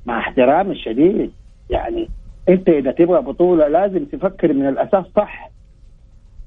[0.06, 1.32] مع احترام الشديد
[1.70, 2.08] يعني
[2.48, 5.50] أنت إذا تبغى بطولة لازم تفكر من الأساس صح.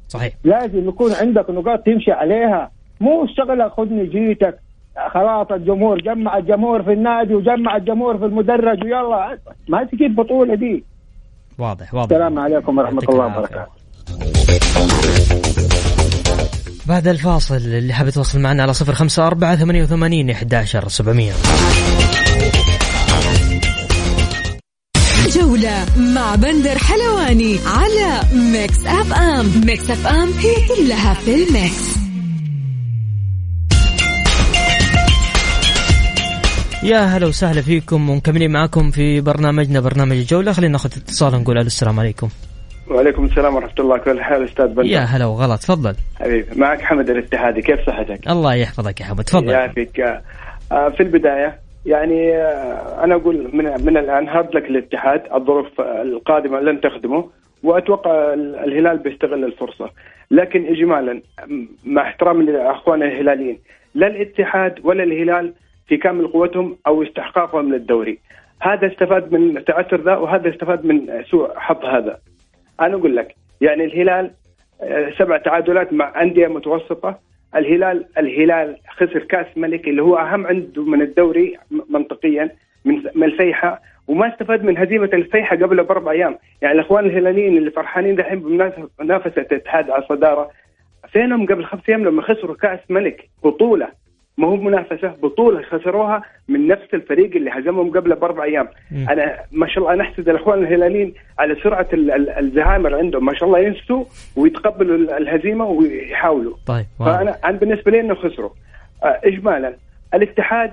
[0.07, 0.33] صحيح.
[0.43, 2.71] لازم يكون عندك نقاط تمشي عليها.
[2.99, 4.59] مو شغلة خذني جيتك.
[5.13, 9.37] خلاص الجمهور جمع الجمهور في النادي وجمع الجمهور في المدرج ويلا.
[9.69, 10.83] ما تجيب بطولة دي.
[11.57, 12.11] واضح واضح.
[12.11, 13.37] السلام عليكم يعطيك الله.
[13.37, 13.71] وبركاته.
[16.87, 21.31] بعد الفاصل اللي حاب يتواصل معنا على صفر خمسة أربعة ثمانية وثمانين إحداشر سبعمية.
[25.35, 28.21] جولة مع بندر حلواني على
[28.51, 31.95] ميكس أف أم ميكس أف أم هي كلها في الميكس.
[36.83, 41.67] يا هلا وسهلا فيكم ومكملين معاكم في برنامجنا برنامج الجولة خلينا ناخذ اتصال ونقول ألو
[41.67, 42.29] السلام عليكم.
[42.87, 43.97] وعليكم السلام ورحمة الله.
[43.97, 44.85] كل حال أستاذ بندر.
[44.85, 45.95] يا هلا وغلا تفضل.
[46.19, 47.61] حبيبي معك حمد الاتحادي.
[47.61, 49.49] كيف صحتك؟ الله يحفظك يا حمد تفضل.
[49.49, 49.99] يعافيك.
[50.71, 56.01] آه، في البداية يعني آه، أنا أقول من, من الآن هارد لك الاتحاد الظروف آه،
[56.01, 57.29] القادمة لن تخدمه
[57.63, 59.89] وأتوقع ال- الهلال بيستغل الفرصة.
[60.31, 63.59] لكن إجمالا م- مع احترامي لأخواننا الهلاليين
[63.95, 65.53] لا الاتحاد ولا الهلال
[65.87, 68.19] في كامل قوتهم أو استحقاقهم للدوري.
[68.61, 72.17] هذا استفاد من التعثر ذا وهذا استفاد من سوء حظ هذا.
[72.81, 74.31] أنا أقول لك يعني الهلال
[74.81, 77.19] آه، سبع تعادلات مع أندية متوسطة
[77.55, 81.57] الهلال الهلال خسر كأس ملك اللي هو أهم عنده من الدوري
[81.89, 82.49] منطقيا
[82.85, 86.37] من الفيحة وما استفاد من هزيمة الفيحة قبل بأربع أيام.
[86.61, 90.49] يعني الإخوان الهلاليين اللي فرحانين دحين بمنافسه الاتحاد على الصدارة
[91.11, 93.87] فينهم قبل خمس أيام لما خسروا كأس ملك؟ بطولة.
[94.37, 99.09] ما هو منافسة بطولة خسروها من نفس الفريق اللي هزمهم قبل بأربع أيام مم.
[99.09, 103.33] أنا ما شاء الله أنا أحسد الأخوان الهلاليين على سرعة ال- ال- الزهايمر عندهم ما
[103.33, 104.03] شاء الله ينسوا
[104.35, 106.85] ويتقبلوا ال- الهزيمة ويحاولوا طيب.
[106.99, 108.49] فانا أنا بالنسبة لي إنه خسروا
[109.03, 109.73] آه، اجمالا
[110.13, 110.71] الاتحاد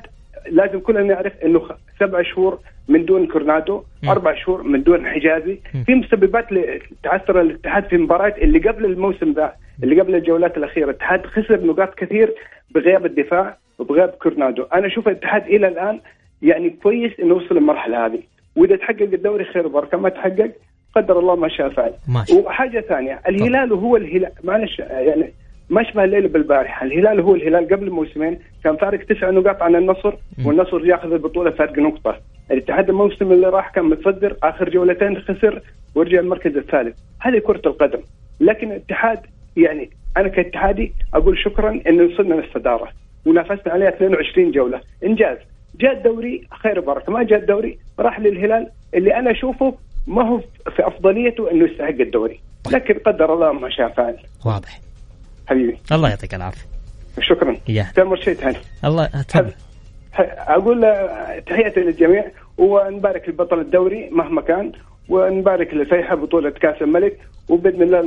[0.51, 1.63] لازم كلنا نعرف إنه
[2.01, 3.83] سبع شهور من دون كورنادو.
[4.09, 5.59] أربع شهور من دون حجازي.
[5.87, 9.53] في مسببات لتعثر الاتحاد في المباريات اللي قبل الموسم ذا
[9.83, 12.35] اللي قبل الجولات الأخيرة الاتحاد خسر نقاط كثير
[12.75, 16.01] بغياب الدفاع وبغياب كورنادو أنا أشوف الاتحاد إلى الآن
[16.43, 18.21] يعني كويس إنه وصل للمرحلة هذه
[18.57, 20.51] وإذا تحقق الدوري خير وبركة ما تحقق
[20.97, 21.93] قدر الله ما شاء فعل.
[22.35, 25.33] وحاجة ثانية الهلال وهو الهلال معلش يعني
[25.73, 26.87] ما اشبه الليلة بالبارحة.
[26.87, 27.69] الهلال هو الهلال.
[27.69, 30.15] قبل موسمين كان فارق تسع نقاط عن النصر.
[30.45, 32.21] والنصر ياخذ البطولة فرق نقطة.
[32.51, 35.63] الاتحاد الموسم اللي راح كان متصدر آخر جولتين خسر
[35.95, 36.99] ورجع المركز الثالث.
[37.21, 38.01] هذه كرة القدم.
[38.41, 39.19] لكن الاتحاد
[39.57, 42.89] يعني أنا كاتحادي أقول شكرا انه وصلنا للصدارة.
[43.27, 44.81] ونافسنا عليها 22 جولة.
[45.05, 45.39] إنجاز.
[45.81, 47.13] جاء الدوري خير وبركة.
[47.13, 48.69] ما جاء الدوري راح للهلال.
[48.95, 49.75] اللي أنا أشوفه
[50.07, 50.39] ما هو
[50.77, 52.41] في أفضليته إنه يستحق الدوري.
[52.73, 54.17] لكن قدر الله ما شاء فعل.
[54.47, 54.92] واضح.
[55.47, 55.79] حبيبي.
[55.93, 56.67] الله يعطيك العافية.
[57.21, 57.57] شكرا.
[57.69, 57.87] يا.
[57.97, 59.53] تامر شيء ثاني الله تفضل.
[60.39, 60.81] أقول
[61.47, 62.25] تحياتي للجميع
[62.59, 64.73] ونبارك لبطل الدوري مهما كان
[65.09, 68.01] ونبارك لفيحة بطولة كأس الملك وبإذن الله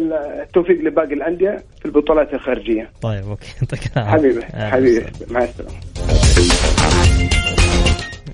[0.44, 2.90] التوفيق لباقي الأندية في البطولات الخارجية.
[3.02, 3.48] طيب أوكي.
[3.62, 4.12] يعطيك العافية.
[4.12, 5.06] حبيبي حبيبي.
[5.30, 5.76] مع السلامة.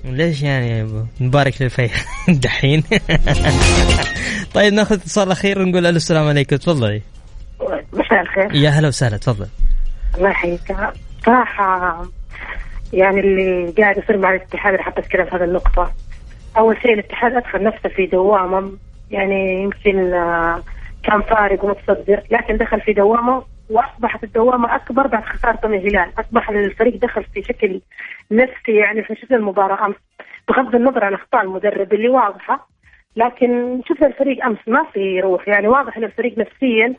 [0.04, 0.88] ليش يعني
[1.20, 2.04] نبارك للفيح
[2.42, 2.82] دحين.
[4.54, 6.56] طيب ناخذ اتصال أخير ونقول ألو السلام عليكم.
[6.56, 7.02] تفضلي.
[7.92, 9.46] مساء الخير يا هلا وسهلا تفضل.
[10.16, 10.76] الله يحييك.
[11.26, 12.02] صراحة
[12.92, 15.92] يعني اللي قاعد يصير مع الاتحاد راح أتكلم في هذه النقطة
[16.58, 18.72] أول شيء الاتحاد أدخل نفسه في دوامة
[19.10, 20.62] يعني يمكن آه،
[21.02, 26.50] كان فارق ومتصدر لكن دخل في دوامة وأصبحت الدوامة أكبر بعد خسارته من الهلال أصبح
[26.50, 27.80] الفريق دخل في شكل
[28.30, 29.96] نفسي يعني في شكل المباراة أمس.
[30.48, 32.68] بغض النظر عن أخطاء المدرب اللي واضحة
[33.16, 36.94] لكن شفنا الفريق أمس ما في روح يعني واضح أن الفريق نفسيا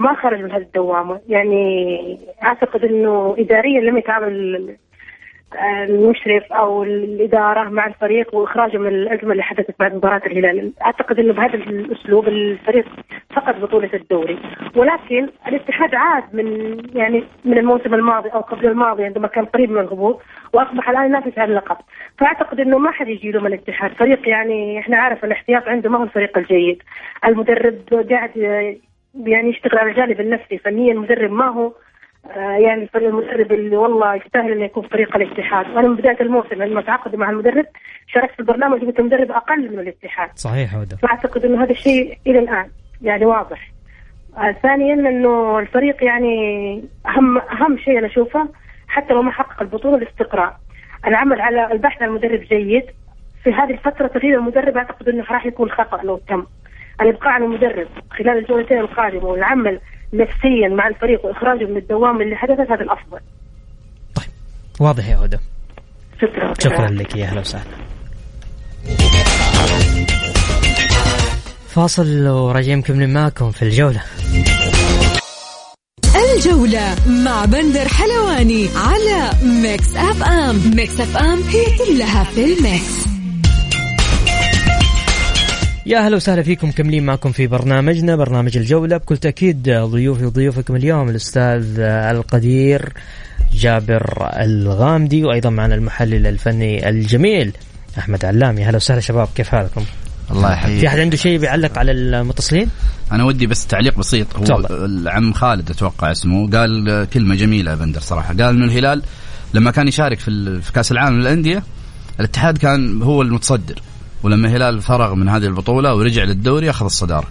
[0.00, 4.76] ما خرج من هذه الدوامة يعني أعتقد أنه إداريا لم يتعامل
[5.88, 11.32] المشرف أو الإدارة مع الفريق وإخراجه من الأزمة اللي حدثت بعد مباراة الهلال، أعتقد إنه
[11.32, 12.86] بهذا الأسلوب الفريق
[13.30, 14.38] فقد بطولة الدوري،
[14.76, 19.80] ولكن الاتحاد عاد من يعني من الموسم الماضي أو قبل الماضي عندما كان قريب من
[19.80, 21.76] الهبوط وأصبح الآن ينافس على اللقب،
[22.18, 25.98] فأعتقد إنه ما حد يجي له من الاتحاد، فريق يعني إحنا عارف الإحتياط عنده ما
[25.98, 26.82] هو الفريق الجيد،
[27.24, 28.30] المدرب قاعد
[29.24, 31.72] يعني يشتغل على الجانب النفسي فنيا المدرب ما هو
[32.30, 35.70] آه، يعني الفريق المدرب اللي والله يستاهل إنه يكون فريق الاتحاد.
[35.70, 37.66] وأنا من بداية الموسم لما تعاقد مع المدرب
[38.06, 40.30] شاركت في البرنامج قلت المدرب أقل من الاتحاد.
[40.34, 42.68] صحيح هدى فأعتقد إنه هذا الشيء إلى الآن
[43.02, 43.70] يعني واضح.
[44.36, 48.48] آه ثانيا إنه الفريق يعني أهم أهم شيء أنا أشوفه
[48.88, 50.56] حتى لو ما حقق البطولة الاستقرار.
[51.06, 52.84] العمل على البحث عن مدرب جيد
[53.44, 56.46] في هذه الفترة تغيير المدرب أعتقد إنه راح يكون خطأ لو تم.
[57.00, 59.80] الابقاء على المدرب خلال الجولتين القادمة والعمل
[60.12, 63.18] نفسيا مع الفريق وإخراجه من الدوام اللي حدثت هذا الأفضل.
[64.80, 65.38] واضح يا هدى.
[66.22, 66.54] شكرا.
[66.58, 67.70] شكرا لك يا أهلا وسهلا.
[71.68, 74.02] فاصل وراجعين مكملين معكم في الجولة.
[76.34, 79.30] الجولة مع بندر حلواني على
[79.62, 80.76] ميكس أف أم.
[80.76, 83.15] ميكس أف أم هي كلها في الميكس.
[85.86, 91.08] يا أهلا وسهلا فيكم مكملين معكم في برنامجنا برنامج الجولة بكل تأكيد ضيوفي وضيوفكم اليوم
[91.08, 92.92] الأستاذ القدير
[93.52, 97.52] جابر الغامدي وأيضا معنا المحلل الفني الجميل
[97.98, 99.84] أحمد علام يا أهلا وسهلا شباب كيف حالكم؟
[100.30, 102.68] الله يحييك في أحد عنده شيء بيعلق على المتصلين؟
[103.12, 104.84] أنا ودي بس تعليق بسيط هو تفضل.
[104.84, 109.02] العم خالد أتوقع اسمه قال كلمة جميلة يا بندر صراحة قال إنه الهلال
[109.54, 111.62] لما كان يشارك في كأس العالم للأندية
[112.20, 113.80] الاتحاد كان هو المتصدر
[114.22, 117.26] ولما الهلال فرغ من هذه البطولة ورجع للدوري أخذ الصدارة.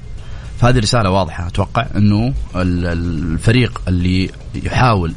[0.60, 1.48] فهذه رسالة واضحة.
[1.48, 5.14] أتوقع أنه ال- ال- الفريق اللي يحاول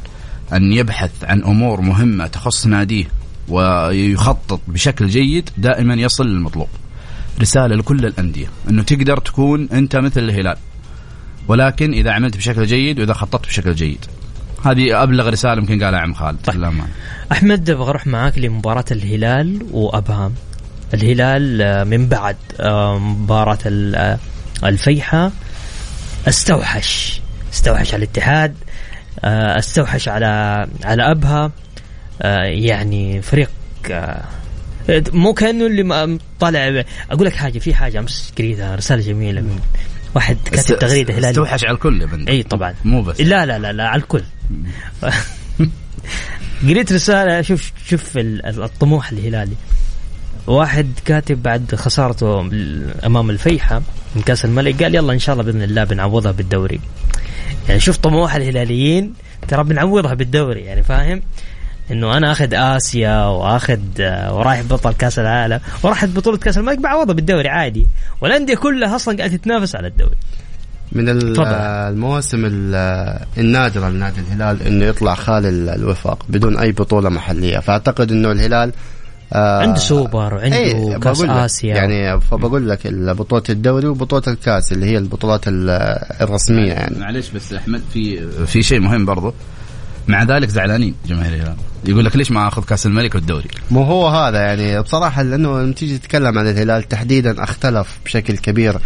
[0.53, 3.05] أن يبحث عن أمور مهمة تخص ناديه
[3.49, 6.67] ويخطط بشكل جيد دائما يصل للمطلوب.
[7.41, 8.47] رسالة لكل الأندية.
[8.69, 10.57] أنه تقدر تكون أنت مثل الهلال.
[11.47, 14.05] ولكن إذا عملت بشكل جيد وإذا خططت بشكل جيد.
[14.65, 16.37] هذه أبلغ رسالة يمكن قالها عم خالد.
[16.45, 16.55] طيب.
[17.31, 20.33] أحمد أبغى أروح معاك لمباراة الهلال وأبهام.
[20.93, 24.17] الهلال آه، من بعد آه، مباراة ال- آه،
[24.63, 25.31] الفيحة.
[26.27, 27.21] استوحش
[27.53, 28.55] استوحش على الاتحاد
[29.23, 30.25] استوحش على
[30.83, 31.51] على أبها.
[32.45, 33.49] يعني فريق
[34.91, 36.83] مو كأنه اللي طالع.
[37.11, 39.59] أقول لك حاجة في حاجة أمس قريتها رسالة جميلة من
[40.15, 41.29] واحد كاتب تغريدة هلالي.
[41.29, 42.73] استوحش على الكل يا بندر إي طبعا.
[42.85, 43.21] مو بس.
[43.21, 44.23] لا لا لا لا على الكل.
[46.67, 49.55] قريت رسالة شوف شوف ال- ال- الطموح الهلالي.
[50.49, 52.39] واحد كاتب بعد خسارته
[53.05, 53.81] أمام الفيحة
[54.15, 56.79] من كأس الملك قال يلا إن شاء الله بإذن الله بنعوضها بالدوري.
[57.67, 59.13] يعني شوف طموح الهلاليين
[59.47, 61.21] ترى بنعوضها بالدوري يعني فاهم؟
[61.91, 67.13] إنه أنا آخذ آسيا وآخذ آه، ورايح بطل كأس العالم وراحت بطولة كأس الملك بعوضها
[67.13, 67.87] بالدوري عادي.
[68.21, 70.15] والأندية كلها أصلا قاعدة تتنافس على الدوري.
[70.91, 71.09] من.
[71.09, 77.59] المواسم ال- النادرة لنادي الهلال إنه يطلع خالي ال- الوفاق بدون أي بطولة محلية.
[77.59, 78.71] فأعتقد إنه الهلال
[79.33, 81.75] آه عنده سوبر وعنده إيه، كاس بقول لك، آسيا.
[81.75, 85.69] يعني فبقول لك بطولة الدوري وبطولة الكاس اللي هي البطولات ال-
[86.21, 86.99] الرسمية يعني.
[86.99, 89.33] معلش بس أحمد في في شيء مهم برضو.
[90.07, 91.55] مع ذلك زعلانين جماهير الهلال
[91.85, 94.81] يقول لك ليش ما آخذ كأس الملك والدوري؟ مو هو هذا يعني.
[94.81, 98.77] بصراحة لأنه لما تيجي تتكلم عن الهلال تحديدا اختلف بشكل كبير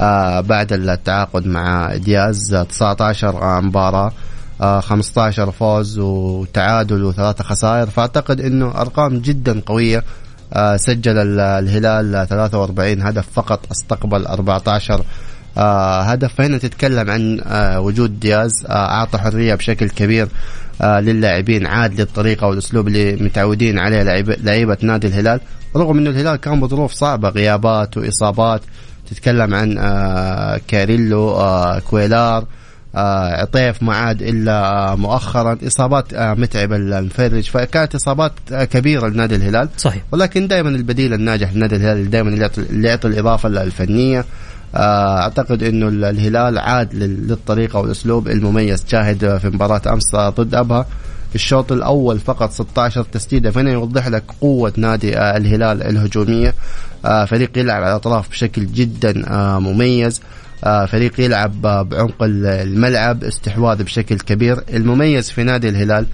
[0.00, 2.54] آه بعد التعاقد مع دياز.
[2.68, 4.06] 19 مباراة.
[4.06, 4.12] آه
[4.60, 7.86] 15 فوز وتعادل وثلاثة خسائر.
[7.86, 10.04] فأعتقد أنه أرقام جدا قوية
[10.52, 15.02] آه سجل ال- الهلال 43 هدف فقط أستقبل 14
[15.58, 16.34] آه هدف.
[16.34, 20.28] فهنا تتكلم عن آه وجود دياز آه أعطى حرية بشكل كبير
[20.82, 24.02] آه للاعبين عاد للطريقة والأسلوب اللي متعودين عليه
[24.42, 25.40] لعيبة نادي الهلال.
[25.76, 28.60] رغم إنه الهلال كان بظروف صعبة غيابات وإصابات
[29.10, 32.46] تتكلم عن آه كاريلو آه كويلار آه
[33.02, 34.52] عطيف ما عاد إلا
[34.92, 39.68] آه مؤخرا إصابات آه متعبه المفرج فكانت إصابات آه كبيرة لنادي الهلال.
[39.76, 40.02] صحيح.
[40.12, 44.24] ولكن دائما البديل الناجح لنادي الهلال دائما اللي يعطي- الإضافة الفنية.
[44.76, 48.84] آه، أعتقد إنه ال- الهلال عاد لل- للطريقه والاسلوب المميز.
[48.88, 50.86] شاهد في مباراة أمس آه، ضد أبها
[51.34, 56.54] الشوط الأول فقط 16 تسديدة فهنا يوضح لك قوة نادي آه، الهلال الهجومية.
[57.04, 60.20] آه، فريق يلعب على الأطراف بشكل جدا آه، مميز.
[60.20, 60.43] آه،
[60.86, 64.60] فريق يلعب آه، بعمق ال- الملعب استحواذ بشكل كبير.
[64.74, 66.06] المميز في نادي الهلال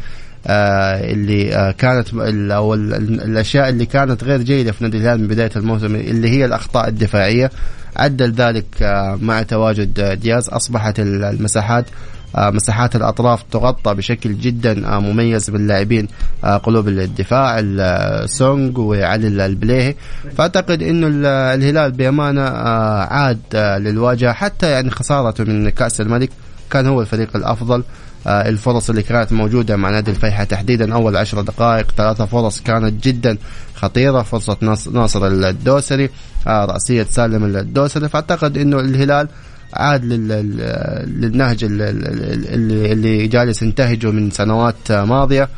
[0.46, 2.08] آه، اللي آه، كانت
[2.52, 6.28] أو ال- ال- الأشياء اللي كانت غير جيدة في نادي الهلال من بداية الموسم اللي
[6.30, 7.50] هي الأخطاء الدفاعية.
[7.96, 10.48] عدل ذلك آه، مع تواجد آه، دياز.
[10.48, 11.90] أصبحت ال- المساحات آه،
[12.34, 16.08] مساحات الأطراف تغطى بشكل جدا آه، مميز باللاعبين
[16.44, 19.94] آه، قلوب الدفاع ال- سونغ وعلي ال- البليهي
[20.36, 24.32] فأعتقد إنه ال- الهلال بأمانة آه، عاد آه، للواجهة.
[24.32, 26.30] حتى يعني خسارته من كأس الملك
[26.70, 27.82] كان هو الفريق الأفضل.
[28.26, 33.04] آه، الفرص اللي كانت موجودة مع نادي الفيحة تحديدا أول عشر دقائق ثلاثة فرص كانت
[33.04, 33.36] جدا
[33.74, 34.22] خطيرة.
[34.22, 36.10] فرصة ناص- ناصر الدوسري
[36.46, 38.08] آه، رأسية سالم الدوسري.
[38.08, 39.28] فأعتقد إنه الهلال
[39.74, 45.48] عاد لل- لل- للنهج ال- ال- اللي اللي جالس ينتهجه من سنوات ماضية.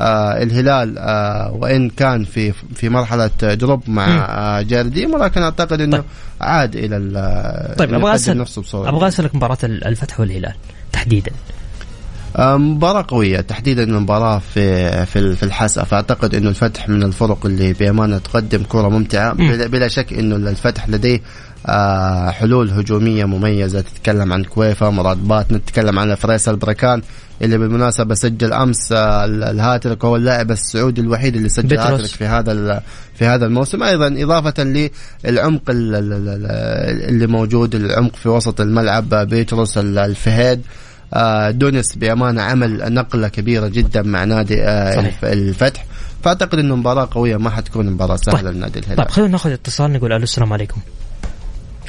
[0.00, 5.96] آه الهلال آه وإن كان في في مرحلة دروب مع آه جارديم ولكن أعتقد إنه
[5.96, 6.04] طيب.
[6.40, 10.52] عاد إلى ال- طيب أبغى اسال نفسه بصوره أبغى أسألك مباراة الفتح والهلال
[10.92, 11.30] تحديدا.
[12.36, 15.84] آه، مباراة قوية تحديدا المباراة في في في الحسا.
[15.84, 19.32] فأعتقد إنه الفتح من الفرق اللي بأمانة تقدم كرة ممتعة.
[19.34, 21.20] بلا, بلا شك إنه الفتح لديه
[22.30, 27.02] حلول هجومية مميزة تتكلم عن كويفة مراد بات نتكلم عن فيصل بركان
[27.42, 31.78] اللي بالمناسبة سجل أمس آه، ال- الهاتريك وهو اللاعب السعودي الوحيد اللي سجل.
[31.78, 32.82] هاتريك في هذا
[33.14, 34.62] في هذا الموسم أيضا إضافة
[35.24, 40.60] للعمق ال- ال- ال- اللي موجود العمق في وسط الملعب آه، بيتروس ال- الفهيد
[41.14, 45.06] آه، دونس بأمانة عمل نقلة كبيرة جدا مع نادي آه، صحيح.
[45.06, 45.84] الف- الفتح
[46.24, 48.56] فأعتقد إنه مباراة قوية ما حتكون مباراة سهلة طيب.
[48.56, 50.80] لنادي الهلال طيب خلينا ناخذ اتصال نقول ألو السلام عليكم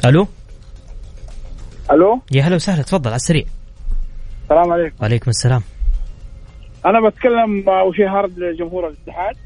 [0.04, 0.26] ألو؟
[1.90, 3.44] ألو؟ يا هلا وسهلا تفضل على السريع.
[4.42, 4.96] السلام عليكم.
[5.00, 5.62] وعليكم السلام.
[6.86, 9.36] أنا بتكلم وشي هارد لجمهور الاتحاد.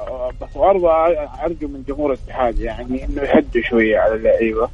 [0.00, 0.92] آه، بس برضه
[1.44, 4.68] أرجو من جمهور الاتحاد يعني إنه يهدوا شوية على اللعيبة.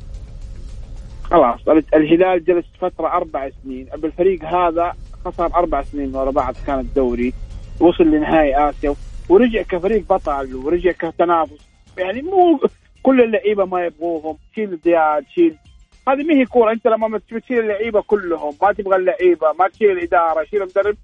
[1.23, 3.87] خلاص ال- الهلال جلس فترة أربع سنين.
[3.99, 4.93] بالفريق هذا
[5.25, 7.33] خسر أربع سنين ورا بعض كان الدوري.
[7.81, 8.95] وصل لنهائي آسيا.
[9.29, 11.69] ورجع كفريق بطل ورجع كتنافس.
[11.99, 12.61] يعني مو
[13.09, 15.57] كل اللعيبة ما يبغوهم شيل زياد شيل
[16.09, 20.45] هذه ما هي كورة أنت لما تشيل اللعيبة كلهم ما تبغى اللعيبة ما تشيل الإدارة
[20.45, 20.97] شيل المدرب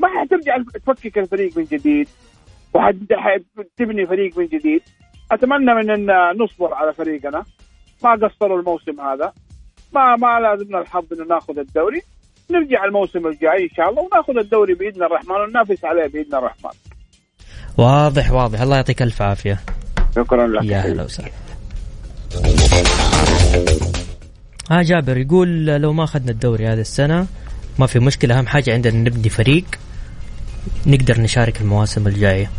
[0.00, 0.56] ما حترجع
[0.86, 2.08] تفكك الفريق من جديد.
[2.74, 4.82] وحتبني فريق من جديد.
[5.32, 7.44] أتمنى من إن نصبر على فريقنا.
[8.04, 9.32] ما قصروا الموسم هذا.
[9.92, 12.02] ما ما لازمنا الحظ إنه ناخذ الدوري.
[12.50, 16.70] نرجع الموسم الجاي إن شاء الله وناخذ الدوري بإذن الرحمن وننافس عليه بإذن الرحمن.
[17.78, 18.60] واضح واضح.
[18.60, 19.58] الله يعطيك ألف عافية.
[20.16, 20.64] شكرا لك.
[20.64, 21.47] يا هلا وسهلا.
[24.70, 27.26] ها جابر يقول لو ما أخذنا الدوري هذه السنة
[27.78, 29.64] ما في مشكلة أهم حاجة عندنا نبني فريق
[30.86, 32.50] نقدر نشارك المواسم الجاية.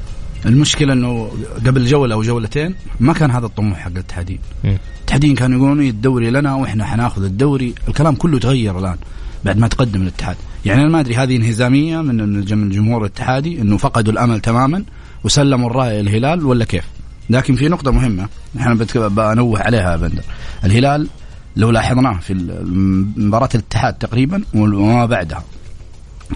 [0.45, 1.31] المشكلة إنه
[1.65, 4.77] قبل جولة أو جولتين ما كان هذا الطموح حق الاتحادين مم.
[4.97, 7.73] الاتحادين كانوا يقولون إيه الدوري لنا وإحنا حناخذ الدوري.
[7.87, 8.97] الكلام كله تغير الآن
[9.45, 10.35] بعد ما تقدم الاتحاد.
[10.65, 14.83] يعني أنا ما أدري هذه انهزامية من الج- من الجمهور الاتحادي إنه فقدوا الأمل تماما
[15.23, 16.83] وسلموا الرايه الهلال ولا كيف؟
[17.29, 20.23] لكن في نقطة مهمة إحنا بنوه عليها يا بندر.
[20.63, 21.07] الهلال
[21.55, 22.33] لو لاحظناه في
[23.17, 25.43] مباراة الاتحاد تقريبا وما بعدها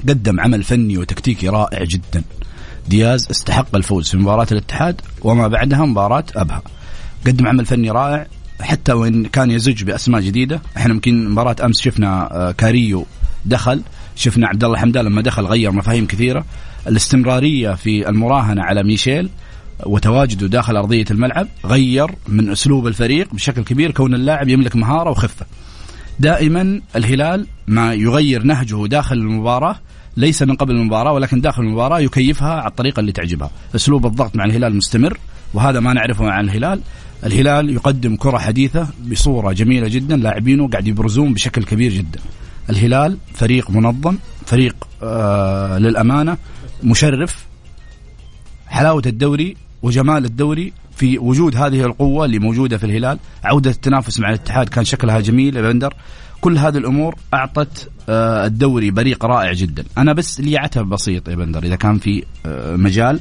[0.09, 2.23] قدم عمل فني وتكتيكي رائع جدا.
[2.89, 6.61] دياز استحق الفوز في مباراة الاتحاد وما بعدها مباراة أبها.
[7.27, 8.27] قدم عمل فني رائع
[8.61, 13.05] حتى وإن كان يزج بأسماء جديدة إحنا يمكن مباراة أمس شفنا آه، كاريو
[13.45, 13.81] دخل
[14.15, 16.45] شفنا عبد الله حمدان لما دخل غير مفاهيم كثيرة.
[16.87, 19.29] الاستمرارية في المراهنة على ميشيل
[19.85, 25.45] وتواجده داخل أرضية الملعب غير من أسلوب الفريق بشكل كبير كون اللاعب يملك مهارة وخفة.
[26.19, 29.75] دائما الهلال ما يغير نهجه داخل المباراة
[30.17, 33.51] ليس من قبل المباراة ولكن داخل المباراة يكيفها على الطريقة اللي تعجبها.
[33.75, 35.17] أسلوب الضغط مع الهلال مستمر
[35.53, 36.81] وهذا ما نعرفه عن الهلال.
[37.25, 42.19] الهلال يقدم كرة حديثة بصورة جميلة جدا لاعبينه قاعد يبرزون بشكل كبير جدا.
[42.69, 46.37] الهلال فريق منظم فريق آه للأمانة
[46.83, 47.45] مشرف.
[48.67, 53.19] حلاوة الدوري وجمال الدوري في وجود هذه القوة اللي موجودة في الهلال.
[53.43, 55.93] عودة التنافس مع الاتحاد كان شكلها جميل يا بندر
[56.41, 59.83] كل هذه الأمور أعطت آه، الدوري بريق رائع جدا.
[59.97, 63.19] أنا بس لي عتب بسيط يا بندر إذا كان في آه، مجال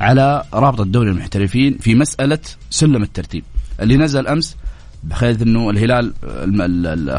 [0.00, 2.38] على رابطة دوري المحترفين في مسألة
[2.70, 3.44] سلم الترتيب.
[3.80, 4.56] اللي نزل أمس
[5.04, 6.12] بحيث إنه الهلال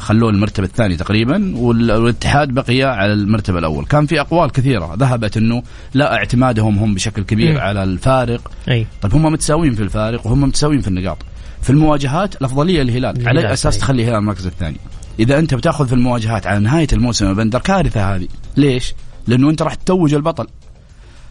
[0.01, 5.63] خلوه المرتبة الثانية تقريبا والاتحاد بقي على المرتبة الأول، كان في أقوال كثيرة ذهبت إنه
[5.93, 7.57] لا اعتمادهم هم بشكل كبير م.
[7.57, 8.85] على الفارق أي.
[9.01, 11.17] طيب هم متساويين في الفارق وهم متساويين في النقاط.
[11.61, 14.77] في المواجهات الأفضلية للهلال على أساس تخلي الهلال المركز الثاني.
[15.19, 18.27] إذا أنت بتأخذ في المواجهات على نهاية الموسم يا بندر كارثه هذه،
[18.57, 18.93] ليش؟
[19.27, 20.47] لأنه أنت راح تتوج البطل.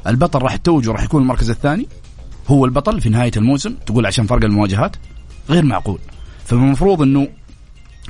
[0.07, 1.89] البطل راح تتوج وراح يكون المركز الثاني
[2.49, 4.97] هو البطل في نهاية الموسم تقول عشان فرق المواجهات
[5.51, 5.99] غير معقول
[6.45, 7.29] فالمفروض إنه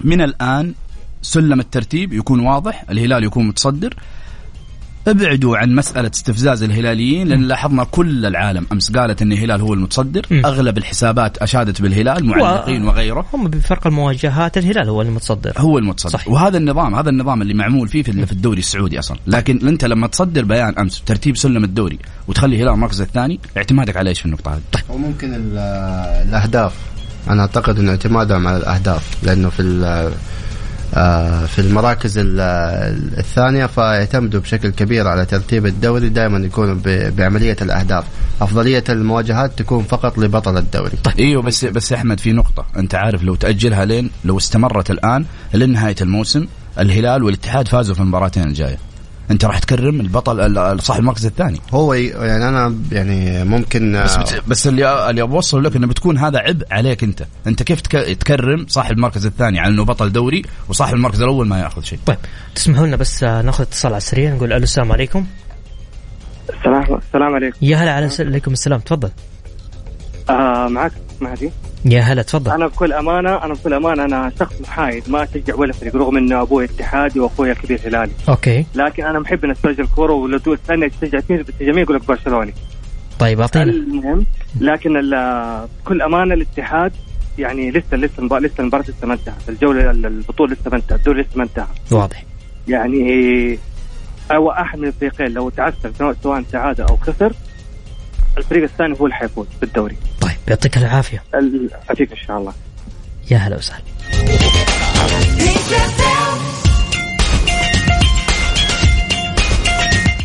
[0.04, 0.74] من الآن
[1.22, 3.94] سلم الترتيب يكون واضح الهلال يكون متصدر.
[5.08, 10.26] ابعدوا عن مسألة استفزاز الهلاليين لأن لاحظنا كل العالم أمس قالت أن الهلال هو المتصدر.
[10.30, 10.46] م.
[10.46, 12.86] أغلب الحسابات أشادت بالهلال معلقين و...
[12.88, 13.26] وغيره.
[13.34, 15.52] هم بفرق المواجهات الهلال هو المتصدر.
[15.58, 16.18] هو المتصدر.
[16.18, 16.28] صح.
[16.28, 19.18] وهذا النظام هذا النظام اللي معمول فيه في, في الدوري السعودي أصلا.
[19.26, 24.10] لكن أنت لما تصدر بيان أمس ترتيب سلم الدوري وتخلي الهلال المركز الثاني اعتمادك على
[24.10, 24.84] إيش في النقطة هذه؟ طيب.
[24.88, 26.93] وممكن الأهداف.
[27.30, 29.62] أنا أعتقد إنه اعتمادهم على الأهداف لأنه في
[30.96, 38.04] آه، في المراكز الثانية فيعتمدوا بشكل كبير على ترتيب الدوري دائما يكونوا بعملية الأهداف.
[38.40, 40.96] أفضلية المواجهات تكون فقط لبطل الدوري.
[41.04, 42.66] طيب إيوه بس بس أحمد في نقطة.
[42.76, 46.46] أنت عارف لو تأجلها لين لو استمرت الآن لنهاية الموسم
[46.78, 48.78] الهلال والاتحاد فازوا في المباراتين الجاية.
[49.30, 51.60] انت راح تكرم البطل صاحب المركز الثاني.
[51.72, 54.42] هو يعني أنا يعني ممكن بس بت...
[54.48, 57.26] بس اللي اللي ابوصل لك إنه بتكون هذا عبء عليك أنت.
[57.46, 57.90] أنت كيف تك...
[57.92, 62.18] تكرم صاحب المركز الثاني على إنه بطل دوري وصاحب المركز الأول ما يأخذ شيء؟ طيب
[62.54, 65.26] تسمحوا لنا بس ناخذ اتصال على السريع نقول ألو السلام عليكم.
[66.58, 67.58] السلام السلام عليكم.
[67.62, 69.10] يا هلا عليكم السلام تفضل.
[70.30, 71.50] آه معك مهدي؟
[71.84, 72.50] يا هلا تفضل.
[72.50, 76.42] أنا بكل أمانة أنا بكل أمانة أنا شخص محايد ما اشجع ولا فريق رغم إنه
[76.42, 78.12] أبوي اتحادي وأخوي كبير هلالي.
[78.28, 78.66] أوكي.
[78.74, 82.54] لكن أنا محب نتفرج الكورة ولو تسالني تشجع مين الجميع يقول لك برشلوني.
[83.18, 83.64] طيب أعطينا.
[83.64, 84.26] المهم
[84.60, 84.92] لكن
[85.84, 86.92] بكل أمانة الاتحاد
[87.38, 89.48] يعني لسه لسه لسه المباراة لسه ما انتهت.
[89.48, 92.24] الجولة البطولة لسه ما انتهت الدوري لسه ما انتهى واضح.
[92.68, 93.58] يعني
[94.30, 97.32] أو أحد من الفريقين لو تعثر سواء تعادل أو خسر
[98.38, 99.96] الفريق الثاني هو اللي حيفوز بالدوري.
[100.48, 101.22] يعطيك العافية.
[101.90, 102.52] افيك إن شاء الله.
[103.30, 103.84] يا هلا وسهلا.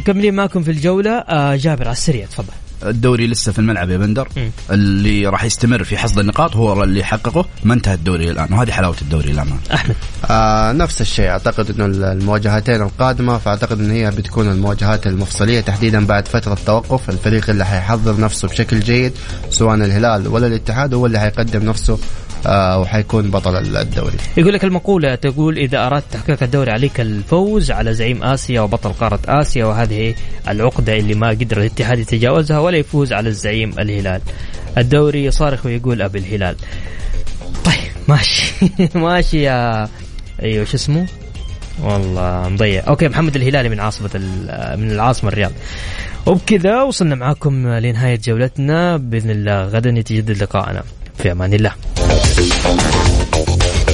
[0.02, 2.54] مكملين معكم في الجولة آه جابر على السريع تفضل.
[2.84, 4.28] الدوري لسه في الملعب يا بندر.
[4.38, 4.50] م.
[4.72, 8.96] اللي راح يستمر في حصد النقاط هو اللي حققه ما انتهى الدوري الآن وهذه حلاوة
[9.02, 9.48] الدوري الآن.
[9.74, 9.96] أحمد.
[10.30, 16.28] آه نفس الشيء أعتقد إنه المواجهتين القادمة فأعتقد إن هي بتكون المواجهات المفصلية تحديدا بعد
[16.28, 17.10] فترة توقف.
[17.10, 19.14] الفريق اللي حيحضر نفسه بشكل جيد
[19.50, 22.00] سواء الهلال ولا الاتحاد هو اللي حيقدم نفسه
[22.46, 24.18] وحيكون بطل الدوري.
[24.38, 29.20] يقول لك المقولة تقول إذا أردت تحقيق الدوري عليك الفوز على زعيم آسيا وبطل قارة
[29.28, 30.16] آسيا وهذه
[30.48, 34.22] العقدة اللي ما قدر الاتحاد يتجاوزها ولا يفوز على الزعيم الهلال.
[34.78, 36.56] الدوري يصارخ ويقول أبي الهلال.
[37.66, 38.54] طيب ماشي.
[38.96, 39.90] ماشي يا
[40.42, 41.06] أيوه شو اسمه؟
[41.84, 42.84] والله مضيع.
[42.88, 44.10] أوكي محمد الهلالي من عاصمة
[44.78, 45.52] من العاصمة الرياض.
[46.26, 48.98] وبكذا وصلنا معاكم لنهاية جولتنا.
[48.98, 50.84] بإذن الله غدا يتجدد لقائنا
[51.18, 51.72] في أمان الله.
[52.22, 52.99] Gracias.